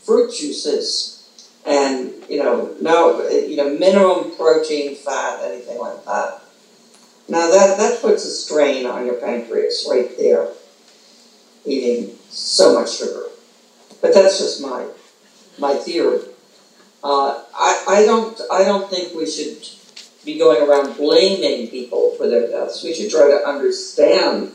fruit 0.08 0.34
juices, 0.34 1.22
and 1.66 2.14
you 2.30 2.42
know, 2.42 2.74
no, 2.80 3.28
you 3.28 3.56
know, 3.56 3.68
minimum 3.68 4.34
protein, 4.36 4.96
fat, 4.96 5.40
anything 5.44 5.78
like 5.78 6.02
that. 6.06 6.40
Now 7.28 7.50
that 7.50 7.76
that 7.76 8.00
puts 8.00 8.24
a 8.24 8.30
strain 8.30 8.86
on 8.86 9.04
your 9.04 9.16
pancreas 9.16 9.86
right 9.88 10.10
there, 10.16 10.48
eating 11.66 12.16
so 12.30 12.72
much 12.72 12.96
sugar. 12.96 13.24
But 14.00 14.14
that's 14.14 14.38
just 14.38 14.62
my 14.62 14.86
my 15.58 15.74
theory. 15.74 16.20
Uh, 17.04 17.44
I, 17.54 17.84
I 17.86 18.06
don't 18.06 18.40
I 18.50 18.64
don't 18.64 18.88
think 18.88 19.14
we 19.14 19.30
should 19.30 19.68
be 20.24 20.38
going 20.38 20.66
around 20.66 20.96
blaming 20.96 21.68
people 21.68 22.14
for 22.16 22.26
their 22.26 22.48
deaths. 22.48 22.82
We 22.82 22.94
should 22.94 23.10
try 23.10 23.28
to 23.28 23.46
understand 23.46 24.52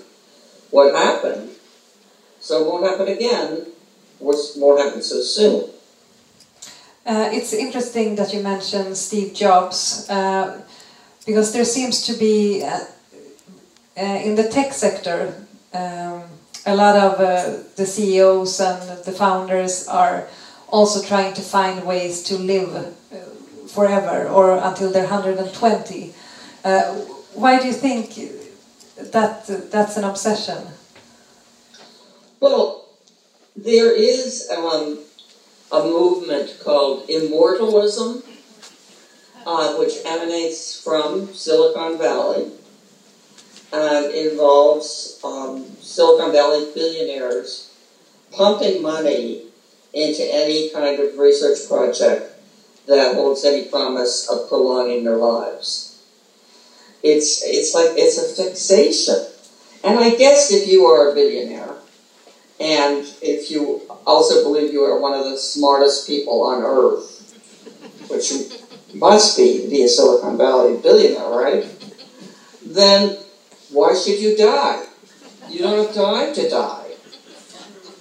what 0.71 0.95
happened 0.95 1.51
so 2.43 2.59
it 2.59 2.67
won't 2.67 2.85
happen 2.85 3.07
again, 3.07 3.67
or 4.19 4.33
won't 4.57 4.79
happen 4.79 5.01
so 5.01 5.21
soon. 5.21 5.69
Uh, 7.05 7.29
it's 7.33 7.53
interesting 7.53 8.15
that 8.15 8.33
you 8.33 8.41
mentioned 8.41 8.95
Steve 8.95 9.33
Jobs 9.33 10.09
uh, 10.09 10.61
because 11.25 11.51
there 11.51 11.65
seems 11.65 12.05
to 12.07 12.13
be 12.13 12.63
uh, 12.63 12.79
uh 13.95 14.01
in 14.01 14.35
the 14.35 14.47
tech 14.49 14.73
sector 14.73 15.33
um, 15.73 16.23
a 16.65 16.75
lot 16.75 16.95
of 16.95 17.19
uh, 17.19 17.63
the 17.75 17.85
CEOs 17.85 18.59
and 18.59 19.03
the 19.03 19.11
founders 19.11 19.87
are 19.87 20.27
also 20.69 21.05
trying 21.05 21.33
to 21.33 21.41
find 21.41 21.85
ways 21.85 22.23
to 22.23 22.37
live 22.37 22.73
uh, 22.75 23.17
forever 23.67 24.27
or 24.29 24.57
until 24.57 24.91
they're 24.91 25.03
120. 25.03 26.13
Uh, 26.63 26.93
why 27.33 27.59
do 27.59 27.67
you 27.67 27.73
think 27.73 28.15
that 29.11 29.45
that's 29.71 29.97
an 29.97 30.03
obsession? 30.03 30.67
Well, 32.39 32.82
there 33.55 33.91
is 33.91 34.49
um, 34.49 34.99
a 35.71 35.83
movement 35.83 36.59
called 36.63 37.09
immortalism, 37.09 38.23
uh, 39.45 39.75
which 39.75 39.93
emanates 40.05 40.81
from 40.81 41.33
Silicon 41.33 41.97
Valley 41.97 42.51
and 43.71 44.11
involves 44.11 45.19
um, 45.23 45.65
Silicon 45.81 46.31
Valley 46.31 46.67
billionaires 46.73 47.71
pumping 48.31 48.81
money 48.81 49.43
into 49.93 50.23
any 50.23 50.69
kind 50.69 50.99
of 50.99 51.17
research 51.17 51.67
project 51.67 52.31
that 52.87 53.15
holds 53.15 53.43
any 53.43 53.65
promise 53.65 54.27
of 54.29 54.47
prolonging 54.49 55.03
their 55.03 55.15
lives. 55.15 56.01
It's 57.01 57.41
it's 57.43 57.73
like 57.73 57.91
it's 57.95 58.17
a 58.17 58.43
fixation. 58.43 59.27
And 59.83 59.99
I 59.99 60.15
guess 60.15 60.51
if 60.51 60.67
you 60.67 60.85
are 60.85 61.11
a 61.11 61.13
billionaire, 61.13 61.62
and 62.59 63.05
if 63.21 63.49
you 63.49 63.81
also 64.05 64.43
believe 64.43 64.71
you 64.71 64.83
are 64.83 64.99
one 64.99 65.13
of 65.17 65.25
the 65.25 65.37
smartest 65.37 66.07
people 66.07 66.43
on 66.43 66.61
earth, 66.61 67.19
which 68.09 68.31
you 68.31 68.99
must 68.99 69.37
be 69.37 69.61
to 69.63 69.69
be 69.69 69.83
a 69.83 69.87
Silicon 69.87 70.37
Valley 70.37 70.77
billionaire, 70.81 71.29
right? 71.29 71.65
Then 72.65 73.17
why 73.71 73.95
should 73.95 74.19
you 74.19 74.35
die? 74.37 74.85
You 75.49 75.59
don't 75.59 75.85
have 75.85 75.95
time 75.95 76.33
to 76.35 76.49
die. 76.49 76.91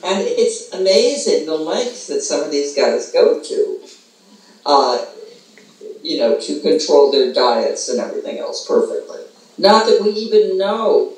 And 0.05 0.21
it's 0.21 0.73
amazing 0.73 1.47
the 1.47 1.55
lengths 1.55 2.09
that 2.09 2.23
some 2.23 2.43
of 2.43 2.51
these 2.51 2.75
guys 2.75 3.13
go 3.13 3.43
to, 3.43 3.81
uh, 4.67 5.07
you 6.03 6.19
know, 6.19 6.39
to 6.39 6.61
control 6.61 7.11
their 7.11 7.33
diets 7.33 7.89
and 7.89 8.01
everything 8.01 8.39
else 8.39 8.67
perfectly. 8.67 9.21
Not 9.59 9.87
that 9.87 10.03
we 10.03 10.11
even 10.11 10.59
know 10.59 11.15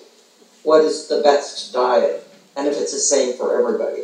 what 0.62 0.84
is 0.84 1.08
the 1.08 1.22
best 1.22 1.72
diet 1.72 2.23
and 2.56 2.66
if 2.68 2.76
it's 2.76 2.92
the 2.92 2.98
same 2.98 3.36
for 3.36 3.58
everybody. 3.58 4.02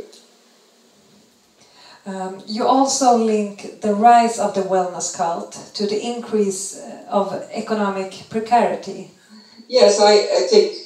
Um, 2.07 2.42
you 2.47 2.64
also 2.64 3.16
link 3.16 3.83
the 3.83 3.95
rise 3.95 4.38
of 4.38 4.54
the 4.54 4.62
wellness 4.62 5.14
cult 5.14 5.52
to 5.75 5.87
the 5.87 6.00
increase 6.00 6.76
uh, 6.76 7.04
of 7.09 7.33
economic 7.52 8.25
precarity. 8.30 9.11
Yes, 9.69 10.00
I, 10.00 10.12
I 10.12 10.47
think, 10.49 10.76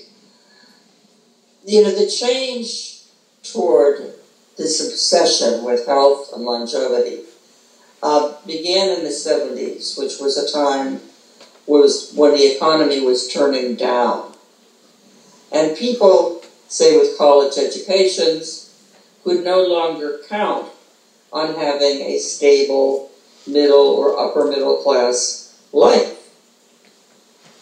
you 1.65 1.83
know, 1.83 1.91
the 1.91 2.09
change 2.09 3.03
toward 3.43 4.13
this 4.59 4.81
obsession 4.87 5.65
with 5.65 5.87
health 5.87 6.31
and 6.35 6.43
longevity 6.45 7.21
uh, 8.03 8.35
began 8.47 8.91
in 8.99 9.05
the 9.05 9.11
70s, 9.11 9.99
which 9.99 10.21
was 10.21 10.37
a 10.37 10.53
time 10.53 11.01
was 11.67 12.13
when 12.15 12.35
the 12.35 12.55
economy 12.55 13.01
was 13.01 13.33
turning 13.33 13.75
down. 13.75 14.35
And 15.51 15.77
people, 15.77 16.44
say 16.75 16.97
with 16.99 17.17
college 17.17 17.57
educations, 17.57 18.75
could 19.23 19.45
no 19.45 19.63
longer 19.63 20.19
count 20.29 20.69
on 21.33 21.55
having 21.55 22.01
a 22.03 22.19
stable 22.19 23.11
middle 23.47 23.87
or 23.87 24.19
upper 24.19 24.49
middle 24.49 24.79
class 24.79 25.57
life. 25.73 26.19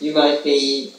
You 0.00 0.14
might 0.14 0.42
be, 0.42 0.94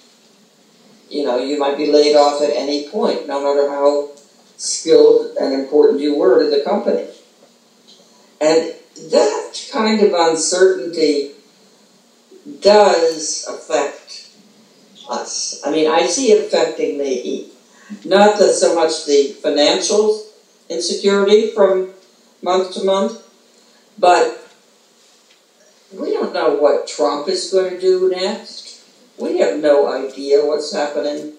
you 1.10 1.24
know, 1.24 1.38
you 1.38 1.58
might 1.58 1.76
be 1.76 1.92
laid 1.92 2.16
off 2.16 2.40
at 2.44 2.52
any 2.52 2.88
point, 2.88 3.26
no 3.28 3.42
matter 3.42 3.68
how 3.68 4.10
skilled 4.58 5.36
and 5.38 5.52
important 5.54 6.00
you 6.00 6.16
were 6.16 6.44
to 6.44 6.56
the 6.56 6.64
company. 6.64 7.08
And 8.40 8.76
that 9.10 9.70
kind 9.72 10.04
of 10.04 10.14
uncertainty 10.14 11.32
does 12.62 13.48
affect 13.50 14.30
us. 15.10 15.60
I 15.66 15.72
mean, 15.72 15.90
I 15.90 16.06
see 16.06 16.32
it 16.32 16.46
affecting 16.46 17.00
the 17.00 17.53
not 18.06 18.40
that 18.40 18.54
so 18.54 18.76
much 18.76 19.06
the 19.06 19.36
financial 19.42 20.26
insecurity 20.70 21.52
from 21.52 21.92
month 22.42 22.74
to 22.74 22.84
month, 22.84 23.22
but 23.98 24.48
we 25.94 26.12
don't 26.12 26.34
know 26.34 26.56
what 26.56 26.88
Trump 26.88 27.28
is 27.28 27.52
going 27.52 27.72
to 27.72 27.80
do 27.80 28.10
next. 28.10 28.84
We 29.18 29.38
have 29.40 29.60
no 29.60 29.88
idea 29.88 30.46
what's 30.46 30.74
happening, 30.74 31.34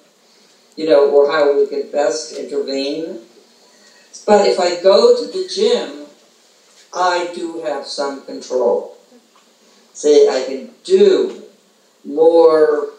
you 0.77 0.89
know, 0.89 1.11
or 1.11 1.31
how 1.31 1.59
we 1.59 1.67
can 1.67 1.91
best 1.91 2.37
intervene. 2.37 3.21
But 4.27 4.47
if 4.47 4.61
I 4.61 4.81
go 4.81 5.17
to 5.17 5.31
the 5.31 5.49
gym, 5.49 6.07
I 6.93 7.33
do 7.35 7.63
have 7.63 7.87
some 7.87 8.25
control. 8.25 8.97
Say, 9.93 10.29
I 10.29 10.45
can 10.47 10.71
do 10.85 11.43
more 12.05 12.94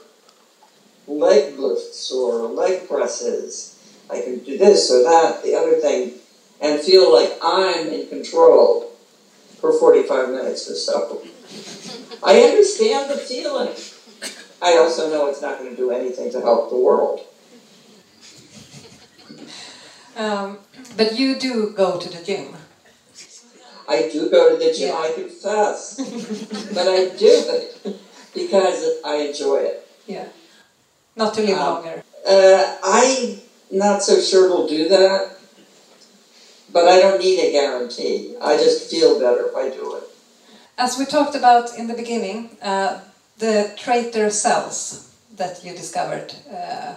leg 1.07 1.57
lifts 1.57 2.11
or 2.11 2.47
leg 2.47 2.87
presses. 2.87 3.79
I 4.09 4.21
can 4.21 4.39
do 4.39 4.57
this 4.57 4.91
or 4.91 5.03
that, 5.03 5.43
the 5.43 5.55
other 5.55 5.75
thing, 5.77 6.13
and 6.61 6.79
feel 6.79 7.11
like 7.11 7.37
I'm 7.41 7.87
in 7.87 8.07
control 8.07 8.91
for 9.59 9.73
45 9.73 10.29
minutes 10.29 10.69
or 10.69 10.75
so. 10.75 11.21
I 12.23 12.39
understand 12.41 13.09
the 13.09 13.17
feeling. 13.17 13.73
I 14.61 14.77
also 14.77 15.09
know 15.09 15.27
it's 15.27 15.41
not 15.41 15.59
going 15.59 15.71
to 15.71 15.75
do 15.75 15.91
anything 15.91 16.31
to 16.31 16.41
help 16.41 16.69
the 16.69 16.77
world. 16.77 17.21
Um, 20.15 20.59
but 20.95 21.17
you 21.17 21.37
do 21.37 21.73
go 21.75 21.99
to 21.99 22.09
the 22.09 22.23
gym. 22.23 22.55
I 23.87 24.09
do 24.11 24.29
go 24.31 24.57
to 24.57 24.63
the 24.63 24.73
gym, 24.73 24.89
yeah. 24.89 24.97
I 24.97 25.11
confess. 25.11 25.97
but 26.73 26.87
I 26.87 27.15
do 27.17 27.43
it 27.49 27.97
because 28.33 29.01
I 29.03 29.15
enjoy 29.17 29.57
it. 29.57 29.87
Yeah. 30.07 30.27
Not 31.15 31.33
to 31.35 31.41
live 31.41 31.57
um, 31.57 31.75
longer. 31.75 32.03
Uh, 32.27 32.77
I'm 32.83 33.39
not 33.71 34.03
so 34.03 34.19
sure 34.19 34.49
we'll 34.49 34.67
do 34.67 34.89
that, 34.89 35.37
but 36.73 36.87
I 36.87 36.99
don't 36.99 37.19
need 37.19 37.39
a 37.39 37.51
guarantee. 37.51 38.35
I 38.41 38.57
just 38.57 38.89
feel 38.91 39.19
better 39.19 39.47
if 39.47 39.55
I 39.55 39.69
do 39.69 39.95
it. 39.95 40.03
As 40.77 40.97
we 40.99 41.05
talked 41.05 41.35
about 41.35 41.77
in 41.77 41.87
the 41.87 41.93
beginning, 41.93 42.57
uh, 42.61 42.99
the 43.37 43.73
traitor 43.77 44.29
cells 44.29 45.15
that 45.37 45.63
you 45.63 45.71
discovered, 45.73 46.33
uh, 46.51 46.95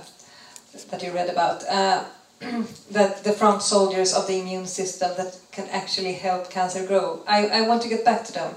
that 0.90 1.02
you 1.02 1.12
read 1.12 1.30
about, 1.30 1.64
uh, 1.68 2.04
that 2.90 3.22
the 3.22 3.32
front 3.32 3.62
soldiers 3.62 4.14
of 4.14 4.26
the 4.26 4.40
immune 4.40 4.66
system 4.66 5.12
that 5.16 5.38
can 5.52 5.68
actually 5.68 6.14
help 6.14 6.50
cancer 6.50 6.84
grow. 6.86 7.22
I, 7.26 7.48
I 7.48 7.60
want 7.68 7.82
to 7.82 7.88
get 7.88 8.04
back 8.04 8.24
to 8.24 8.32
them 8.32 8.54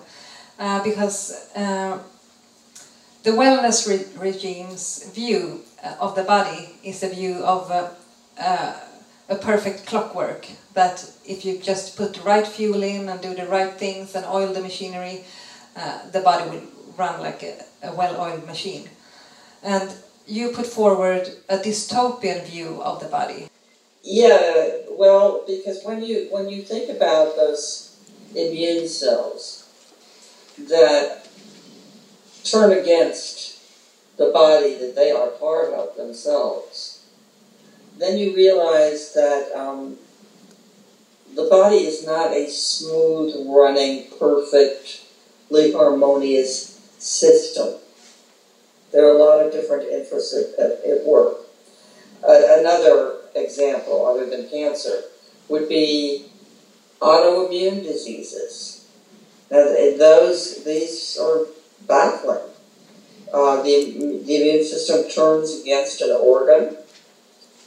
uh, 0.60 0.84
because 0.84 1.50
uh, 1.56 2.00
the 3.24 3.32
wellness 3.32 3.88
re 3.88 4.06
regime's 4.18 5.12
view 5.14 5.62
uh, 5.84 5.96
of 6.00 6.16
the 6.16 6.24
body 6.24 6.70
is 6.84 7.04
a 7.04 7.10
view 7.10 7.36
of 7.44 7.70
uh, 7.70 7.90
uh, 8.40 8.80
a 9.30 9.36
perfect 9.36 9.86
clockwork 9.86 10.48
that 10.74 11.10
if 11.26 11.46
you 11.46 11.58
just 11.60 11.96
put 11.96 12.14
the 12.14 12.22
right 12.22 12.48
fuel 12.48 12.84
in 12.84 13.10
and 13.10 13.22
do 13.22 13.34
the 13.34 13.46
right 13.46 13.74
things 13.74 14.16
and 14.16 14.26
oil 14.26 14.54
the 14.54 14.62
machinery, 14.62 15.24
uh, 15.76 16.10
the 16.12 16.22
body 16.22 16.50
will 16.50 16.64
run 16.98 17.20
like 17.22 17.44
a, 17.44 17.64
a 17.84 17.94
well-oiled 17.96 18.46
machine. 18.46 18.90
And 19.64 19.94
you 20.28 20.50
put 20.50 20.66
forward 20.66 21.30
a 21.50 21.58
dystopian 21.58 22.44
view 22.46 22.82
of 22.82 23.00
the 23.00 23.08
body. 23.08 23.48
Yeah, 24.04 24.78
well, 24.90 25.44
because 25.46 25.84
when 25.84 26.04
you 26.04 26.28
when 26.32 26.50
you 26.50 26.64
think 26.64 26.90
about 26.90 27.36
those 27.36 27.96
immune 28.34 28.88
cells 28.88 29.70
that 30.58 31.21
turn 32.44 32.78
against 32.78 33.60
the 34.18 34.32
body 34.32 34.76
that 34.76 34.96
they 34.96 35.12
are 35.12 35.28
part 35.28 35.74
of 35.74 35.96
themselves, 35.96 37.06
then 37.98 38.18
you 38.18 38.36
realize 38.36 39.14
that 39.14 39.52
um, 39.56 39.98
the 41.36 41.48
body 41.50 41.78
is 41.78 42.06
not 42.06 42.32
a 42.32 42.50
smooth 42.50 43.48
running, 43.48 44.08
perfectly 44.20 45.72
harmonious 45.72 46.80
system. 46.98 47.76
There 48.92 49.08
are 49.08 49.16
a 49.16 49.24
lot 49.24 49.46
of 49.46 49.52
different 49.52 49.90
interests 49.90 50.34
at, 50.34 50.60
at, 50.60 50.84
at 50.84 51.06
work. 51.06 51.38
Uh, 52.28 52.60
another 52.60 53.18
example, 53.36 54.06
other 54.06 54.30
than 54.30 54.50
cancer, 54.50 55.04
would 55.48 55.70
be 55.70 56.26
autoimmune 57.00 57.82
diseases. 57.82 58.88
Now, 59.50 59.64
those 59.98 60.64
these 60.64 61.18
are 61.20 61.46
baffling. 61.88 62.40
Uh, 63.34 63.62
the, 63.64 64.22
the 64.26 64.36
immune 64.36 64.64
system 64.64 65.10
turns 65.10 65.62
against 65.62 66.02
an 66.02 66.12
organ 66.12 66.76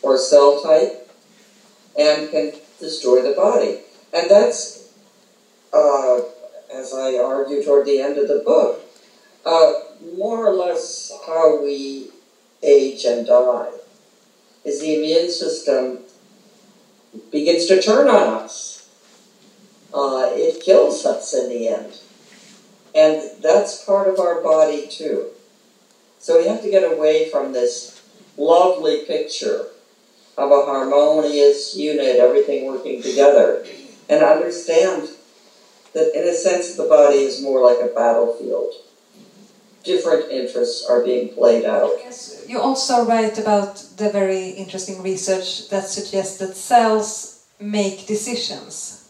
or 0.02 0.18
cell 0.18 0.62
type 0.62 1.10
and 1.98 2.30
can 2.30 2.52
destroy 2.78 3.22
the 3.22 3.34
body. 3.34 3.78
And 4.12 4.30
that's, 4.30 4.92
uh, 5.72 6.20
as 6.72 6.92
I 6.92 7.16
argue 7.16 7.62
toward 7.64 7.86
the 7.86 8.00
end 8.00 8.18
of 8.18 8.28
the 8.28 8.42
book, 8.44 8.82
uh, 9.46 9.72
more 10.16 10.46
or 10.46 10.54
less 10.54 11.12
how 11.26 11.62
we 11.62 12.10
age 12.62 13.04
and 13.04 13.26
die. 13.26 13.70
Is 14.64 14.80
the 14.80 14.96
immune 14.96 15.30
system 15.30 15.98
begins 17.30 17.66
to 17.66 17.80
turn 17.80 18.08
on 18.08 18.42
us. 18.42 18.88
Uh, 19.92 20.30
it 20.32 20.62
kills 20.62 21.04
us 21.06 21.34
in 21.34 21.48
the 21.48 21.68
end. 21.68 21.98
And 22.94 23.22
that's 23.42 23.84
part 23.84 24.08
of 24.08 24.20
our 24.20 24.40
body 24.40 24.86
too. 24.86 25.30
So 26.18 26.38
we 26.38 26.46
have 26.46 26.62
to 26.62 26.70
get 26.70 26.90
away 26.90 27.28
from 27.28 27.52
this 27.52 28.02
lovely 28.36 29.04
picture 29.04 29.66
of 30.38 30.50
a 30.50 30.64
harmonious 30.64 31.76
unit, 31.76 32.16
everything 32.16 32.66
working 32.66 33.02
together, 33.02 33.64
and 34.08 34.22
understand 34.22 35.08
that 35.92 36.12
in 36.14 36.28
a 36.28 36.34
sense 36.34 36.76
the 36.76 36.84
body 36.84 37.18
is 37.18 37.42
more 37.42 37.62
like 37.62 37.78
a 37.80 37.94
battlefield. 37.94 38.72
Different 39.84 40.30
interests 40.30 40.86
are 40.88 41.04
being 41.04 41.28
played 41.34 41.64
out. 41.64 41.92
Yes, 41.98 42.44
you 42.48 42.58
also 42.58 43.04
write 43.04 43.38
about 43.38 43.76
the 43.96 44.08
very 44.08 44.50
interesting 44.50 45.02
research 45.02 45.68
that 45.68 45.88
suggests 45.88 46.38
that 46.38 46.56
cells 46.56 47.44
make 47.60 48.06
decisions 48.06 49.03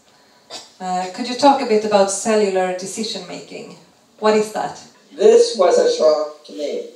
uh, 0.81 1.07
could 1.15 1.29
you 1.29 1.37
talk 1.37 1.61
a 1.61 1.67
bit 1.67 1.85
about 1.85 2.11
cellular 2.11 2.77
decision 2.77 3.27
making? 3.29 3.77
What 4.19 4.35
is 4.35 4.53
that? 4.53 4.83
This 5.13 5.57
was 5.57 5.79
a 5.79 5.91
shock 5.97 6.45
to 6.47 6.53
me. 6.53 6.89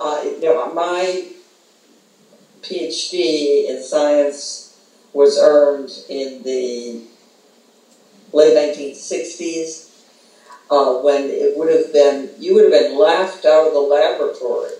uh, 0.00 0.20
you 0.24 0.40
know, 0.40 0.72
my 0.72 1.26
PhD 2.62 3.68
in 3.68 3.82
science 3.82 4.76
was 5.12 5.38
earned 5.38 5.90
in 6.08 6.42
the 6.42 7.00
late 8.32 8.54
1960s 8.56 9.90
uh, 10.70 10.94
when 11.00 11.24
it 11.24 11.56
would 11.56 11.70
have 11.72 11.92
been, 11.92 12.30
you 12.38 12.54
would 12.54 12.64
have 12.64 12.72
been 12.72 12.98
laughed 12.98 13.44
out 13.44 13.68
of 13.68 13.72
the 13.72 13.80
laboratory 13.80 14.72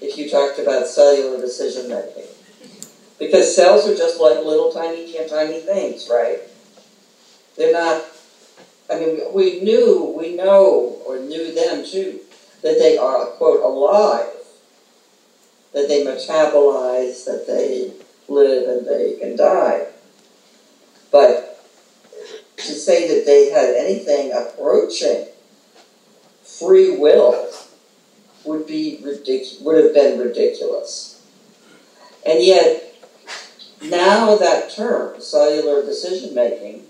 if 0.00 0.16
you 0.16 0.28
talked 0.30 0.58
about 0.58 0.86
cellular 0.86 1.40
decision 1.40 1.88
making. 1.88 2.28
Because 3.18 3.54
cells 3.54 3.86
are 3.86 3.96
just 3.96 4.20
like 4.20 4.38
little 4.38 4.72
tiny, 4.72 5.12
tiny 5.28 5.60
things, 5.60 6.08
right? 6.10 6.40
They're 7.60 7.74
not, 7.74 8.02
I 8.90 8.98
mean, 8.98 9.20
we 9.34 9.60
knew, 9.60 10.14
we 10.16 10.34
know, 10.34 10.96
or 11.06 11.18
knew 11.18 11.54
them 11.54 11.84
too, 11.84 12.20
that 12.62 12.78
they 12.78 12.96
are, 12.96 13.26
quote, 13.26 13.62
alive, 13.62 14.32
that 15.74 15.86
they 15.86 16.02
metabolize, 16.02 17.26
that 17.26 17.44
they 17.46 17.92
live 18.32 18.66
and 18.66 18.88
they 18.88 19.18
can 19.20 19.36
die. 19.36 19.88
But 21.12 21.62
to 22.56 22.72
say 22.72 23.06
that 23.08 23.26
they 23.26 23.50
had 23.50 23.74
anything 23.74 24.32
approaching 24.32 25.26
free 26.42 26.96
will 26.96 27.46
would 28.46 28.66
be 28.66 29.02
ridiculous, 29.04 29.60
would 29.60 29.84
have 29.84 29.92
been 29.92 30.18
ridiculous. 30.18 31.22
And 32.24 32.42
yet, 32.42 32.94
now 33.82 34.36
that 34.36 34.70
term, 34.70 35.20
cellular 35.20 35.84
decision 35.84 36.34
making, 36.34 36.86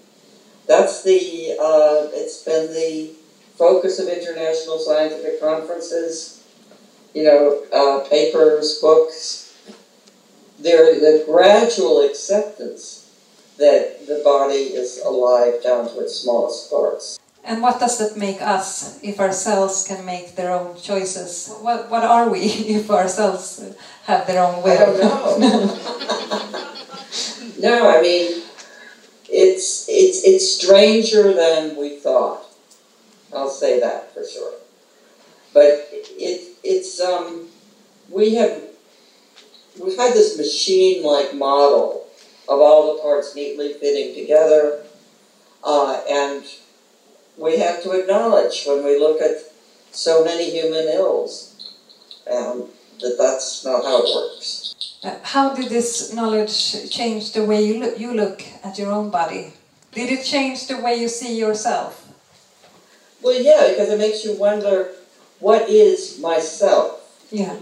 that's 0.70 1.02
the 1.02 1.58
uh, 1.58 2.06
it's 2.14 2.44
been 2.44 2.72
the 2.72 3.10
focus 3.58 3.98
of 3.98 4.06
international 4.06 4.78
scientific 4.78 5.40
conferences, 5.40 6.46
you 7.12 7.24
know, 7.24 7.66
uh, 7.74 8.08
papers, 8.08 8.78
books. 8.80 9.48
There, 10.60 10.94
the 10.94 11.24
gradual 11.26 12.02
acceptance 12.06 13.10
that 13.58 14.06
the 14.06 14.22
body 14.22 14.76
is 14.76 15.00
alive 15.04 15.62
down 15.62 15.88
to 15.88 16.00
its 16.00 16.20
smallest 16.20 16.70
parts. 16.70 17.18
And 17.42 17.62
what 17.62 17.80
does 17.80 17.98
that 17.98 18.16
make 18.16 18.40
us 18.40 19.02
if 19.02 19.18
our 19.18 19.32
cells 19.32 19.88
can 19.88 20.04
make 20.04 20.36
their 20.36 20.52
own 20.52 20.76
choices? 20.76 21.50
What, 21.62 21.90
what 21.90 22.04
are 22.04 22.28
we 22.28 22.40
if 22.78 22.90
our 22.90 23.08
cells 23.08 23.58
have 24.04 24.26
their 24.26 24.44
own 24.44 24.62
will? 24.62 24.70
I 24.70 24.84
don't 24.84 25.40
know. 25.40 25.66
no, 27.58 27.88
I 27.90 28.02
mean, 28.02 28.42
it's, 29.30 29.88
it's, 29.88 30.24
it's 30.24 30.54
stranger 30.56 31.32
than 31.32 31.76
we 31.76 31.98
thought. 31.98 32.44
I'll 33.34 33.50
say 33.50 33.80
that 33.80 34.12
for 34.12 34.24
sure. 34.24 34.54
But 35.54 35.88
it, 35.92 36.56
it's, 36.62 37.00
um, 37.00 37.48
we 38.08 38.34
have, 38.34 38.62
we've 39.82 39.96
had 39.96 40.14
this 40.14 40.36
machine-like 40.36 41.34
model 41.34 42.06
of 42.48 42.60
all 42.60 42.94
the 42.94 43.02
parts 43.02 43.34
neatly 43.34 43.74
fitting 43.74 44.14
together, 44.14 44.84
uh, 45.62 46.00
and 46.08 46.44
we 47.36 47.58
have 47.58 47.82
to 47.82 47.92
acknowledge 47.92 48.64
when 48.66 48.84
we 48.84 48.98
look 48.98 49.20
at 49.20 49.36
so 49.92 50.24
many 50.24 50.50
human 50.50 50.88
ills 50.88 51.72
um, 52.30 52.68
that 53.00 53.16
that's 53.18 53.64
not 53.64 53.84
how 53.84 54.02
it 54.02 54.14
works. 54.14 54.69
Uh, 55.02 55.18
how 55.22 55.54
did 55.54 55.70
this 55.70 56.12
knowledge 56.12 56.90
change 56.90 57.32
the 57.32 57.42
way 57.44 57.64
you 57.64 57.80
look, 57.80 57.98
you 57.98 58.12
look 58.12 58.42
at 58.62 58.78
your 58.78 58.92
own 58.92 59.08
body? 59.08 59.54
Did 59.92 60.12
it 60.12 60.24
change 60.24 60.66
the 60.66 60.78
way 60.78 60.96
you 60.96 61.08
see 61.08 61.38
yourself? 61.38 62.06
Well, 63.22 63.40
yeah, 63.40 63.68
because 63.70 63.88
it 63.88 63.98
makes 63.98 64.24
you 64.24 64.36
wonder 64.36 64.92
what 65.38 65.70
is 65.70 66.18
myself? 66.18 67.00
Yeah. 67.30 67.56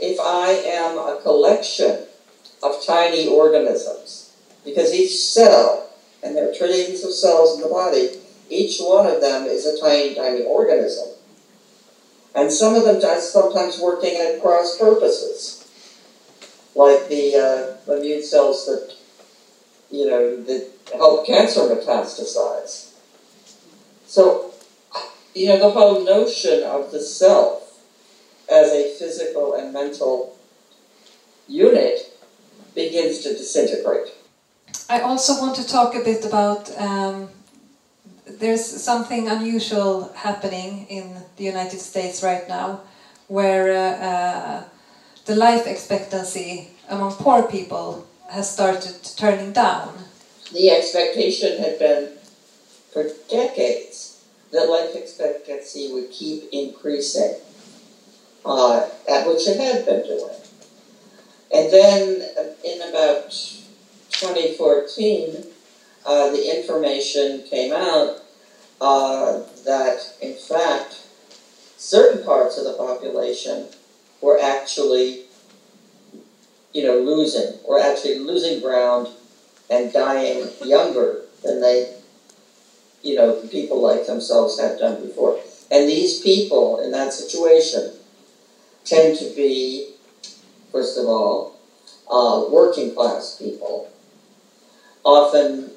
If 0.00 0.18
I 0.18 0.48
am 0.50 0.98
a 0.98 1.20
collection 1.22 2.06
of 2.62 2.84
tiny 2.84 3.28
organisms, 3.28 4.36
because 4.64 4.92
each 4.92 5.16
cell, 5.16 5.88
and 6.22 6.36
there 6.36 6.50
are 6.50 6.54
trillions 6.54 7.04
of 7.04 7.12
cells 7.12 7.54
in 7.54 7.62
the 7.62 7.68
body, 7.68 8.18
each 8.50 8.80
one 8.80 9.06
of 9.06 9.20
them 9.20 9.44
is 9.44 9.66
a 9.66 9.80
tiny, 9.80 10.16
tiny 10.16 10.42
organism. 10.42 11.14
And 12.34 12.50
some 12.50 12.74
of 12.74 12.84
them 12.84 12.96
are 12.96 13.20
sometimes 13.20 13.78
working 13.80 14.16
at 14.16 14.42
cross 14.42 14.76
purposes, 14.76 15.55
like 16.76 17.08
the 17.08 17.34
uh, 17.88 17.92
immune 17.92 18.22
cells 18.22 18.66
that, 18.66 18.94
you 19.90 20.06
know, 20.06 20.42
that 20.42 20.70
help 20.94 21.26
cancer 21.26 21.62
metastasize. 21.62 22.92
So, 24.06 24.52
you 25.34 25.48
know, 25.48 25.58
the 25.58 25.70
whole 25.70 26.04
notion 26.04 26.62
of 26.62 26.92
the 26.92 27.00
self 27.00 27.80
as 28.50 28.70
a 28.72 28.94
physical 28.98 29.54
and 29.54 29.72
mental 29.72 30.36
unit 31.48 32.12
begins 32.74 33.20
to 33.20 33.30
disintegrate. 33.30 34.12
I 34.88 35.00
also 35.00 35.40
want 35.40 35.56
to 35.56 35.66
talk 35.66 35.94
a 35.94 36.04
bit 36.04 36.24
about 36.24 36.70
um, 36.78 37.30
there's 38.26 38.64
something 38.64 39.28
unusual 39.28 40.12
happening 40.14 40.86
in 40.88 41.22
the 41.36 41.44
United 41.44 41.80
States 41.80 42.22
right 42.22 42.46
now, 42.48 42.82
where 43.28 43.72
uh, 43.72 44.06
uh, 44.06 44.64
the 45.26 45.34
life 45.34 45.66
expectancy 45.66 46.70
among 46.88 47.12
poor 47.14 47.42
people 47.42 48.06
has 48.30 48.52
started 48.52 48.96
turning 49.16 49.52
down. 49.52 49.92
The 50.52 50.70
expectation 50.70 51.58
had 51.58 51.80
been 51.80 52.12
for 52.92 53.08
decades 53.28 54.24
that 54.52 54.70
life 54.70 54.94
expectancy 54.94 55.92
would 55.92 56.12
keep 56.12 56.44
increasing, 56.52 57.34
uh, 58.44 58.88
at 59.10 59.26
which 59.26 59.48
it 59.48 59.58
had 59.58 59.84
been 59.84 60.04
doing. 60.04 60.36
And 61.52 61.72
then 61.72 62.22
in 62.64 62.88
about 62.88 63.30
2014, 64.12 65.44
uh, 66.04 66.30
the 66.30 66.56
information 66.56 67.42
came 67.50 67.72
out 67.72 68.22
uh, 68.80 69.40
that, 69.64 70.14
in 70.22 70.34
fact, 70.34 71.02
certain 71.76 72.24
parts 72.24 72.56
of 72.58 72.64
the 72.64 72.74
population 72.74 73.66
were 74.20 74.38
actually, 74.40 75.22
you 76.72 76.84
know, 76.84 76.98
losing, 76.98 77.54
or 77.64 77.80
actually 77.80 78.18
losing 78.18 78.60
ground 78.60 79.08
and 79.70 79.92
dying 79.92 80.48
younger 80.64 81.22
than 81.42 81.60
they, 81.60 81.92
you 83.02 83.14
know, 83.14 83.34
people 83.50 83.80
like 83.80 84.06
themselves 84.06 84.60
have 84.60 84.78
done 84.78 85.00
before. 85.02 85.38
And 85.70 85.88
these 85.88 86.20
people 86.20 86.80
in 86.80 86.92
that 86.92 87.12
situation 87.12 87.92
tend 88.84 89.18
to 89.18 89.24
be, 89.34 89.94
first 90.70 90.96
of 90.96 91.06
all, 91.06 91.58
uh, 92.10 92.44
working 92.50 92.94
class 92.94 93.36
people, 93.36 93.90
often 95.04 95.70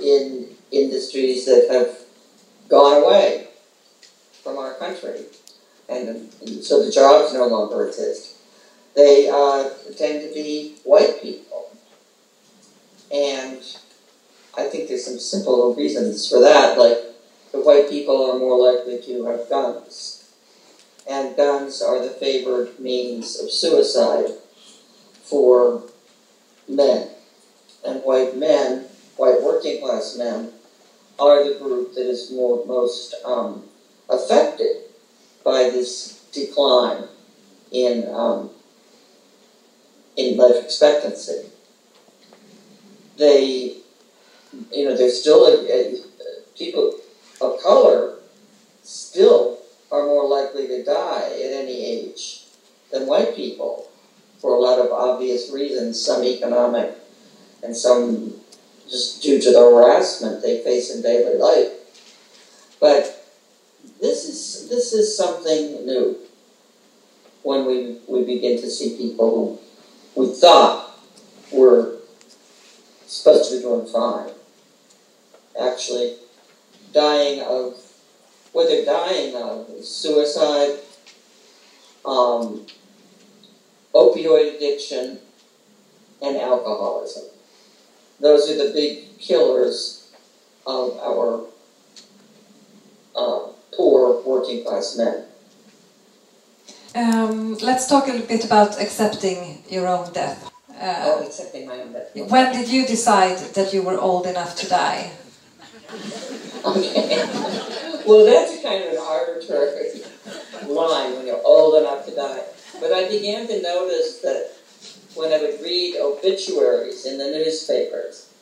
in 0.00 0.48
industries 0.70 1.46
that 1.46 1.68
have 1.70 1.98
gone 2.68 3.02
away 3.02 3.48
from 4.42 4.58
our 4.58 4.74
country, 4.74 5.24
and, 5.90 6.32
and 6.40 6.64
so 6.64 6.82
the 6.82 6.90
jobs 6.90 7.34
no 7.34 7.46
longer 7.46 7.86
exist. 7.88 8.36
They 8.94 9.28
uh, 9.28 9.70
tend 9.96 10.22
to 10.22 10.32
be 10.32 10.76
white 10.84 11.20
people, 11.20 11.70
and 13.12 13.58
I 14.56 14.64
think 14.64 14.88
there's 14.88 15.04
some 15.04 15.18
simple 15.18 15.74
reasons 15.74 16.28
for 16.28 16.40
that, 16.40 16.78
like 16.78 16.98
the 17.52 17.60
white 17.60 17.88
people 17.88 18.30
are 18.30 18.38
more 18.38 18.72
likely 18.72 19.00
to 19.02 19.24
have 19.26 19.48
guns, 19.48 20.32
and 21.08 21.36
guns 21.36 21.82
are 21.82 22.00
the 22.02 22.10
favored 22.10 22.78
means 22.78 23.38
of 23.40 23.50
suicide 23.50 24.30
for 25.22 25.82
men, 26.68 27.08
and 27.86 28.02
white 28.02 28.36
men, 28.36 28.86
white 29.16 29.42
working 29.42 29.80
class 29.80 30.16
men, 30.16 30.50
are 31.18 31.44
the 31.44 31.58
group 31.58 31.94
that 31.94 32.08
is 32.08 32.32
more, 32.32 32.64
most 32.66 33.14
um, 33.24 33.64
affected 34.08 34.89
by 35.44 35.64
this 35.64 36.24
decline 36.32 37.04
in 37.70 38.08
um, 38.12 38.50
in 40.16 40.36
life 40.36 40.56
expectancy. 40.62 41.46
They, 43.16 43.76
you 44.72 44.84
know, 44.84 44.96
there's 44.96 45.20
still 45.20 45.46
a, 45.46 45.66
a, 45.70 45.96
people 46.56 46.94
of 47.40 47.60
color 47.62 48.16
still 48.82 49.58
are 49.90 50.04
more 50.04 50.26
likely 50.28 50.66
to 50.68 50.84
die 50.84 51.26
at 51.26 51.52
any 51.52 51.84
age 51.84 52.44
than 52.90 53.06
white 53.06 53.34
people 53.36 53.88
for 54.38 54.54
a 54.54 54.58
lot 54.58 54.78
of 54.78 54.90
obvious 54.90 55.50
reasons, 55.52 56.02
some 56.02 56.24
economic 56.24 56.96
and 57.62 57.76
some 57.76 58.34
just 58.88 59.22
due 59.22 59.40
to 59.40 59.52
the 59.52 59.60
harassment 59.60 60.42
they 60.42 60.62
face 60.62 60.94
in 60.94 61.02
daily 61.02 61.38
life. 61.38 61.68
But 62.80 63.19
this 64.00 64.24
is 64.24 64.68
this 64.68 64.92
is 64.92 65.16
something 65.16 65.86
new 65.86 66.16
when 67.42 67.66
we, 67.66 67.98
we 68.06 68.24
begin 68.24 68.60
to 68.60 68.68
see 68.68 68.96
people 68.96 69.58
who 70.14 70.22
we 70.22 70.34
thought 70.34 70.94
were 71.52 71.96
supposed 73.06 73.50
to 73.50 73.56
be 73.56 73.62
doing 73.62 73.86
fine 73.86 74.30
actually 75.60 76.16
dying 76.92 77.40
of 77.40 77.74
what 78.52 78.68
they're 78.68 78.84
dying 78.84 79.34
of 79.36 79.68
is 79.70 79.88
suicide 79.88 80.78
um, 82.04 82.66
opioid 83.94 84.56
addiction, 84.56 85.18
and 86.22 86.36
alcoholism. 86.36 87.24
Those 88.20 88.50
are 88.50 88.56
the 88.56 88.72
big 88.72 89.18
killers 89.18 90.12
of 90.66 90.98
our 90.98 91.46
uh, 93.16 93.52
poor 93.76 94.22
working 94.22 94.64
class 94.64 94.96
men. 94.96 95.24
Um, 96.94 97.54
let's 97.58 97.86
talk 97.86 98.08
a 98.08 98.12
little 98.12 98.26
bit 98.26 98.44
about 98.44 98.80
accepting 98.80 99.62
your 99.68 99.86
own 99.86 100.12
death. 100.12 100.50
Uh, 100.70 101.02
oh, 101.06 101.26
accepting 101.26 101.66
my 101.66 101.80
own 101.80 101.92
death. 101.92 102.10
When 102.14 102.52
did 102.52 102.68
you 102.68 102.86
decide 102.86 103.38
that 103.54 103.72
you 103.72 103.82
were 103.82 103.98
old 103.98 104.26
enough 104.26 104.56
to 104.56 104.68
die? 104.68 105.12
Okay. 106.64 107.24
well, 108.06 108.24
that's 108.26 108.62
kind 108.62 108.84
of 108.84 108.92
an 108.92 108.98
arbitrary 108.98 110.02
line 110.66 111.16
when 111.16 111.26
you're 111.26 111.42
old 111.44 111.80
enough 111.82 112.06
to 112.06 112.14
die. 112.14 112.42
But 112.80 112.92
I 112.92 113.08
began 113.08 113.46
to 113.46 113.62
notice 113.62 114.20
that 114.20 114.50
when 115.14 115.32
I 115.32 115.40
would 115.40 115.60
read 115.60 115.96
obituaries 115.96 117.06
in 117.06 117.18
the 117.18 117.26
newspapers, 117.26 118.32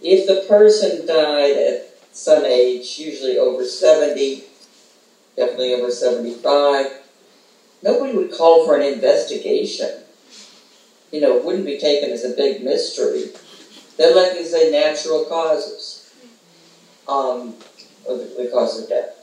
if 0.00 0.26
the 0.26 0.46
person 0.48 1.06
died 1.06 1.56
at 1.56 1.90
some 2.12 2.44
age, 2.44 2.98
usually 2.98 3.38
over 3.38 3.64
70, 3.64 4.44
definitely 5.38 5.74
over 5.74 5.90
75, 5.90 6.86
nobody 7.82 8.14
would 8.14 8.32
call 8.32 8.66
for 8.66 8.76
an 8.76 8.82
investigation. 8.82 10.02
You 11.10 11.20
know, 11.20 11.36
it 11.36 11.44
wouldn't 11.44 11.64
be 11.64 11.78
taken 11.78 12.10
as 12.10 12.24
a 12.24 12.36
big 12.36 12.62
mystery. 12.62 13.30
They'd 13.96 14.14
likely 14.14 14.40
to 14.40 14.46
say 14.46 14.70
natural 14.70 15.24
causes 15.24 16.12
um, 17.06 17.54
the, 18.06 18.34
the 18.36 18.50
cause 18.52 18.82
of 18.82 18.88
death. 18.88 19.14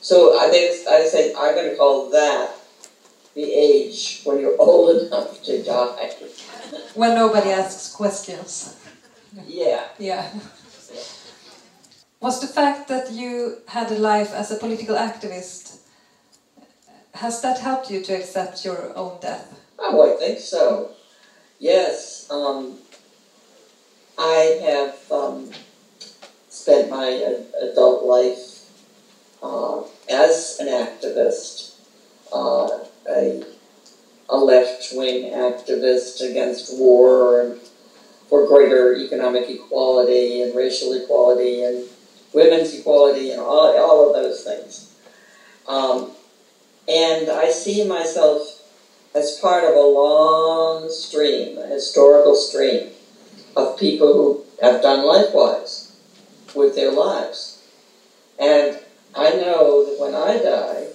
So 0.00 0.38
I, 0.38 0.48
think, 0.48 0.86
I 0.88 1.04
said, 1.06 1.34
I'm 1.36 1.54
going 1.54 1.70
to 1.70 1.76
call 1.76 2.10
that 2.10 2.54
the 3.34 3.44
age 3.44 4.20
when 4.24 4.40
you're 4.40 4.56
old 4.60 5.02
enough 5.06 5.42
to 5.44 5.62
die. 5.62 6.12
When 6.94 7.14
nobody 7.14 7.50
asks 7.50 7.92
questions. 7.92 8.76
Yeah. 9.46 9.84
Yeah. 9.98 10.30
Was 12.22 12.38
the 12.38 12.46
fact 12.46 12.88
that 12.88 13.10
you 13.10 13.58
had 13.66 13.90
a 13.90 13.96
life 13.96 14.32
as 14.32 14.52
a 14.52 14.56
political 14.56 14.94
activist, 14.94 15.80
has 17.14 17.42
that 17.42 17.58
helped 17.58 17.90
you 17.90 18.00
to 18.00 18.12
accept 18.16 18.64
your 18.64 18.96
own 18.96 19.18
death? 19.20 19.60
Oh, 19.78 20.00
I 20.00 20.16
think 20.16 20.38
so. 20.38 20.92
Yes. 21.58 22.30
Um, 22.30 22.78
I 24.18 24.60
have 24.62 25.10
um, 25.10 25.50
spent 26.48 26.90
my 26.90 27.08
adult 27.60 28.04
life 28.04 28.70
uh, 29.42 29.82
as 30.08 30.58
an 30.60 30.68
activist, 30.68 31.72
uh, 32.32 32.68
a, 33.10 33.42
a 34.28 34.36
left-wing 34.36 35.32
activist 35.32 36.20
against 36.30 36.78
war 36.78 37.40
and 37.40 37.58
for 38.28 38.46
greater 38.46 38.94
economic 38.94 39.50
equality 39.50 40.40
and 40.40 40.54
racial 40.54 40.92
equality 40.92 41.62
and 41.62 41.84
women's 42.32 42.72
equality 42.74 43.30
and 43.30 43.40
all, 43.40 43.76
all 43.78 44.08
of 44.08 44.14
those 44.14 44.42
things. 44.42 44.92
Um, 45.66 46.10
and 46.88 47.30
I 47.30 47.50
see 47.50 47.86
myself 47.86 48.62
as 49.14 49.38
part 49.38 49.64
of 49.64 49.74
a 49.74 49.80
long 49.80 50.90
stream, 50.90 51.58
a 51.58 51.66
historical 51.66 52.34
stream 52.34 52.90
of 53.56 53.78
people 53.78 54.12
who 54.12 54.42
have 54.66 54.82
done 54.82 55.04
likewise 55.04 55.92
with 56.54 56.74
their 56.74 56.90
lives. 56.90 57.62
And 58.38 58.78
I 59.14 59.30
know 59.30 59.84
that 59.84 60.00
when 60.00 60.14
I 60.14 60.42
die, 60.42 60.86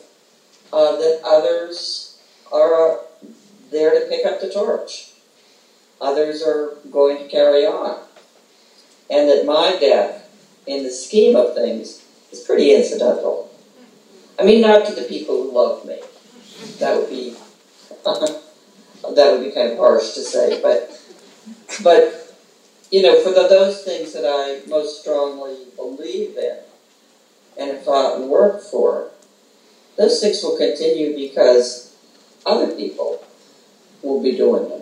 uh, 0.74 0.98
that 0.98 1.22
others 1.24 2.20
are 2.52 3.00
there 3.70 4.00
to 4.00 4.08
pick 4.08 4.26
up 4.26 4.42
the 4.42 4.52
torch. 4.52 5.10
Others 6.02 6.42
are 6.44 6.76
going 6.90 7.18
to 7.18 7.30
carry 7.30 7.66
on. 7.66 8.00
And 9.10 9.30
that 9.30 9.46
my 9.46 9.78
death 9.80 10.27
in 10.68 10.84
the 10.84 10.92
scheme 10.92 11.36
of 11.36 11.56
things, 11.56 12.04
is 12.32 12.42
pretty 12.42 12.76
incidental. 12.76 13.50
I 14.40 14.44
mean, 14.44 14.62
not 14.62 14.86
to 14.86 14.94
the 14.94 15.04
people 15.04 15.36
who 15.44 15.52
love 15.52 15.86
me. 15.86 16.00
That 16.80 16.98
would 16.98 17.10
be 17.10 17.36
that 18.04 19.32
would 19.32 19.44
be 19.44 19.52
kind 19.52 19.72
of 19.72 19.78
harsh 19.78 20.14
to 20.14 20.22
say, 20.22 20.62
but 20.62 20.92
but 21.84 22.36
you 22.92 23.02
know, 23.02 23.22
for 23.22 23.32
the, 23.32 23.48
those 23.48 23.84
things 23.84 24.14
that 24.14 24.26
I 24.26 24.68
most 24.70 25.02
strongly 25.02 25.58
believe 25.76 26.38
in 26.38 26.60
and 27.58 27.72
have 27.72 27.84
fought 27.84 28.20
and 28.20 28.30
worked 28.30 28.64
for, 28.66 29.12
those 29.98 30.22
things 30.22 30.42
will 30.44 30.58
continue 30.58 31.16
because 31.16 31.96
other 32.46 32.74
people 32.76 33.24
will 34.02 34.22
be 34.22 34.38
doing 34.38 34.70
them. 34.70 34.82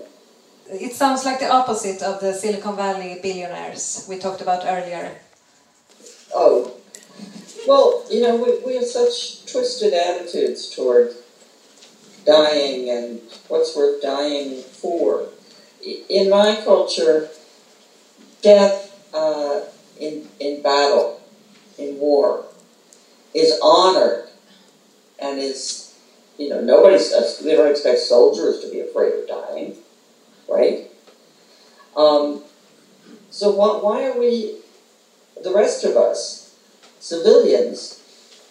It 0.67 0.93
sounds 0.93 1.25
like 1.25 1.39
the 1.39 1.51
opposite 1.51 2.01
of 2.01 2.19
the 2.21 2.33
Silicon 2.33 2.75
Valley 2.75 3.19
billionaires 3.21 4.05
we 4.09 4.17
talked 4.17 4.41
about 4.41 4.65
earlier. 4.65 5.17
Oh, 6.37 6.73
well, 7.65 8.03
you 8.11 8.21
know, 8.21 8.35
we, 8.35 8.59
we 8.65 8.75
have 8.75 8.83
such 8.83 9.49
twisted 9.49 9.93
attitudes 9.93 10.69
toward 10.69 11.13
dying 12.25 12.89
and 12.89 13.21
what's 13.47 13.73
worth 13.73 14.01
dying 14.01 14.61
for. 14.61 15.29
In 16.09 16.29
my 16.29 16.59
culture, 16.65 17.29
death 18.41 19.09
uh, 19.13 19.61
in, 19.97 20.27
in 20.41 20.61
battle, 20.61 21.21
in 21.77 21.97
war, 21.99 22.45
is 23.33 23.57
honored 23.63 24.27
and 25.19 25.39
is, 25.39 25.97
you 26.37 26.49
know, 26.49 26.59
nobody's, 26.59 27.13
we 27.45 27.51
don't 27.51 27.71
expect 27.71 27.99
soldiers 27.99 28.59
to 28.59 28.69
be 28.69 28.81
afraid 28.81 29.13
of 29.13 29.27
dying, 29.29 29.77
right? 30.49 30.91
Um, 31.95 32.43
so 33.29 33.51
why, 33.51 33.79
why 33.81 34.09
are 34.09 34.19
we 34.19 34.57
the 35.43 35.53
rest 35.53 35.83
of 35.83 35.97
us, 35.97 36.55
civilians, 36.99 38.01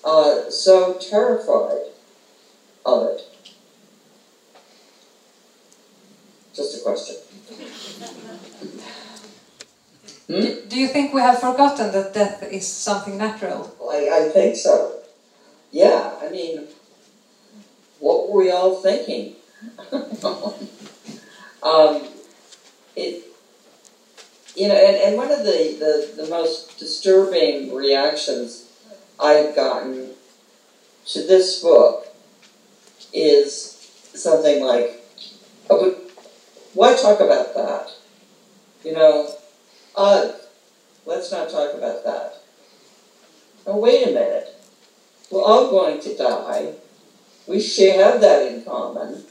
are 0.05 0.51
so 0.51 0.95
terrified 0.95 1.87
of 2.85 3.07
it? 3.07 3.23
Just 6.55 6.81
a 6.81 6.83
question. 6.83 7.17
Hmm? 10.27 10.69
Do 10.69 10.79
you 10.79 10.89
think 10.89 11.13
we 11.13 11.21
have 11.21 11.39
forgotten 11.39 11.93
that 11.93 12.15
death 12.15 12.43
is 12.45 12.67
something 12.67 13.19
natural? 13.19 13.77
I, 13.91 14.09
I 14.09 14.29
think 14.31 14.57
so. 14.57 15.01
Yeah, 15.71 16.15
I 16.19 16.31
mean, 16.31 16.67
what 17.99 18.31
were 18.31 18.45
we 18.45 18.51
all 18.51 18.77
thinking? 18.77 19.35
um, 21.63 22.09
it, 22.97 23.34
you 24.55 24.69
know, 24.69 24.75
and, 24.75 24.97
and 24.97 25.17
one 25.17 25.31
of 25.31 25.39
the, 25.39 26.13
the, 26.17 26.23
the 26.23 26.29
most 26.31 26.79
disturbing 26.79 27.75
reactions 27.75 28.71
I've 29.19 29.55
gotten 29.55 30.11
to 31.07 31.27
this 31.27 31.61
book 31.61 32.07
is 33.13 33.73
something 34.15 34.65
like, 34.65 35.01
oh, 35.71 35.91
but 35.91 36.11
why 36.75 36.95
talk 36.95 37.21
about 37.21 37.55
that? 37.55 37.91
You 38.85 38.95
know, 38.95 39.35
uh, 39.97 40.33
let's 41.07 41.33
not 41.33 41.51
talk 41.51 41.75
about 41.75 42.05
that. 42.05 42.35
Oh, 43.67 43.79
wait 43.79 44.07
a 44.07 44.11
minute. 44.11 44.55
We're 45.31 45.43
all 45.43 45.71
going 45.71 46.01
to 46.03 46.17
die. 46.17 46.75
We 47.47 47.61
should 47.61 47.97
have 47.97 48.21
that 48.21 48.53
in 48.53 48.65
common. 48.65 49.25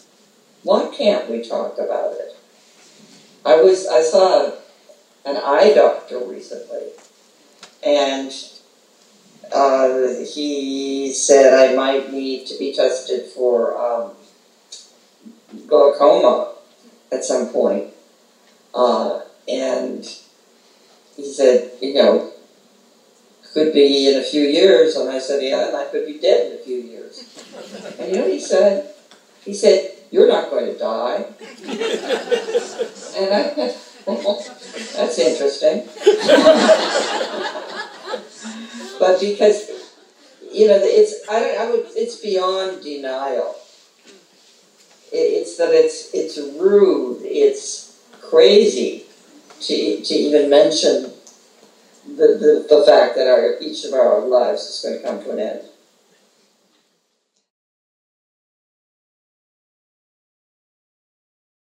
Why 0.64 0.92
can't 0.96 1.30
we 1.30 1.48
talk 1.48 1.78
about 1.78 2.14
it? 2.14 2.36
I 3.46 3.62
was 3.62 3.88
I 3.88 4.02
saw 4.02 4.52
eye 5.64 5.74
doctor 5.74 6.20
recently, 6.20 6.90
and 7.86 8.32
uh, 9.54 10.08
he 10.34 11.14
said 11.14 11.54
I 11.54 11.76
might 11.76 12.12
need 12.12 12.48
to 12.48 12.58
be 12.58 12.74
tested 12.74 13.28
for 13.28 13.78
um, 13.78 14.12
glaucoma 15.68 16.56
at 17.12 17.24
some 17.24 17.50
point. 17.50 17.94
Uh, 18.74 19.22
and 19.48 20.04
he 21.16 21.32
said, 21.32 21.72
you 21.82 21.94
know, 21.94 22.32
could 23.54 23.72
be 23.72 24.12
in 24.12 24.20
a 24.20 24.24
few 24.24 24.42
years. 24.42 24.96
And 24.96 25.10
I 25.10 25.20
said, 25.20 25.44
yeah, 25.44 25.68
and 25.68 25.78
I 25.78 25.86
could 25.86 26.08
be 26.08 26.20
dead 26.20 26.52
in 26.52 26.60
a 26.60 26.64
few 26.64 26.78
years. 26.78 27.46
And 28.00 28.10
you 28.10 28.16
know 28.16 28.24
what 28.24 28.32
he 28.32 28.40
said? 28.40 28.94
He 29.46 29.54
said, 29.54 29.92
you're 30.12 30.28
not 30.28 30.50
going 30.50 30.66
to 30.66 30.78
die. 30.78 31.26
and 33.18 33.34
I 33.34 33.76
that's 34.06 35.18
interesting. 35.20 35.88
but 39.00 39.20
because 39.20 39.70
you 40.52 40.68
know, 40.68 40.78
it's 40.82 41.28
I, 41.30 41.56
I 41.60 41.72
would 41.72 41.88
it's 41.96 42.18
beyond 42.18 42.84
denial. 42.84 43.56
It, 45.12 45.18
it's 45.18 45.58
that 45.58 45.72
it's 45.72 46.14
it's 46.14 46.38
rude. 46.60 47.22
It's 47.24 48.00
crazy 48.22 49.06
to 49.62 50.02
to 50.02 50.14
even 50.14 50.50
mention 50.50 51.14
the, 52.06 52.28
the, 52.38 52.66
the 52.70 52.84
fact 52.86 53.16
that 53.16 53.28
our 53.28 53.58
each 53.60 53.86
of 53.86 53.94
our 53.94 54.20
lives 54.20 54.62
is 54.62 54.82
going 54.84 55.02
to 55.02 55.08
come 55.08 55.24
to 55.24 55.32
an 55.32 55.40
end. 55.40 55.62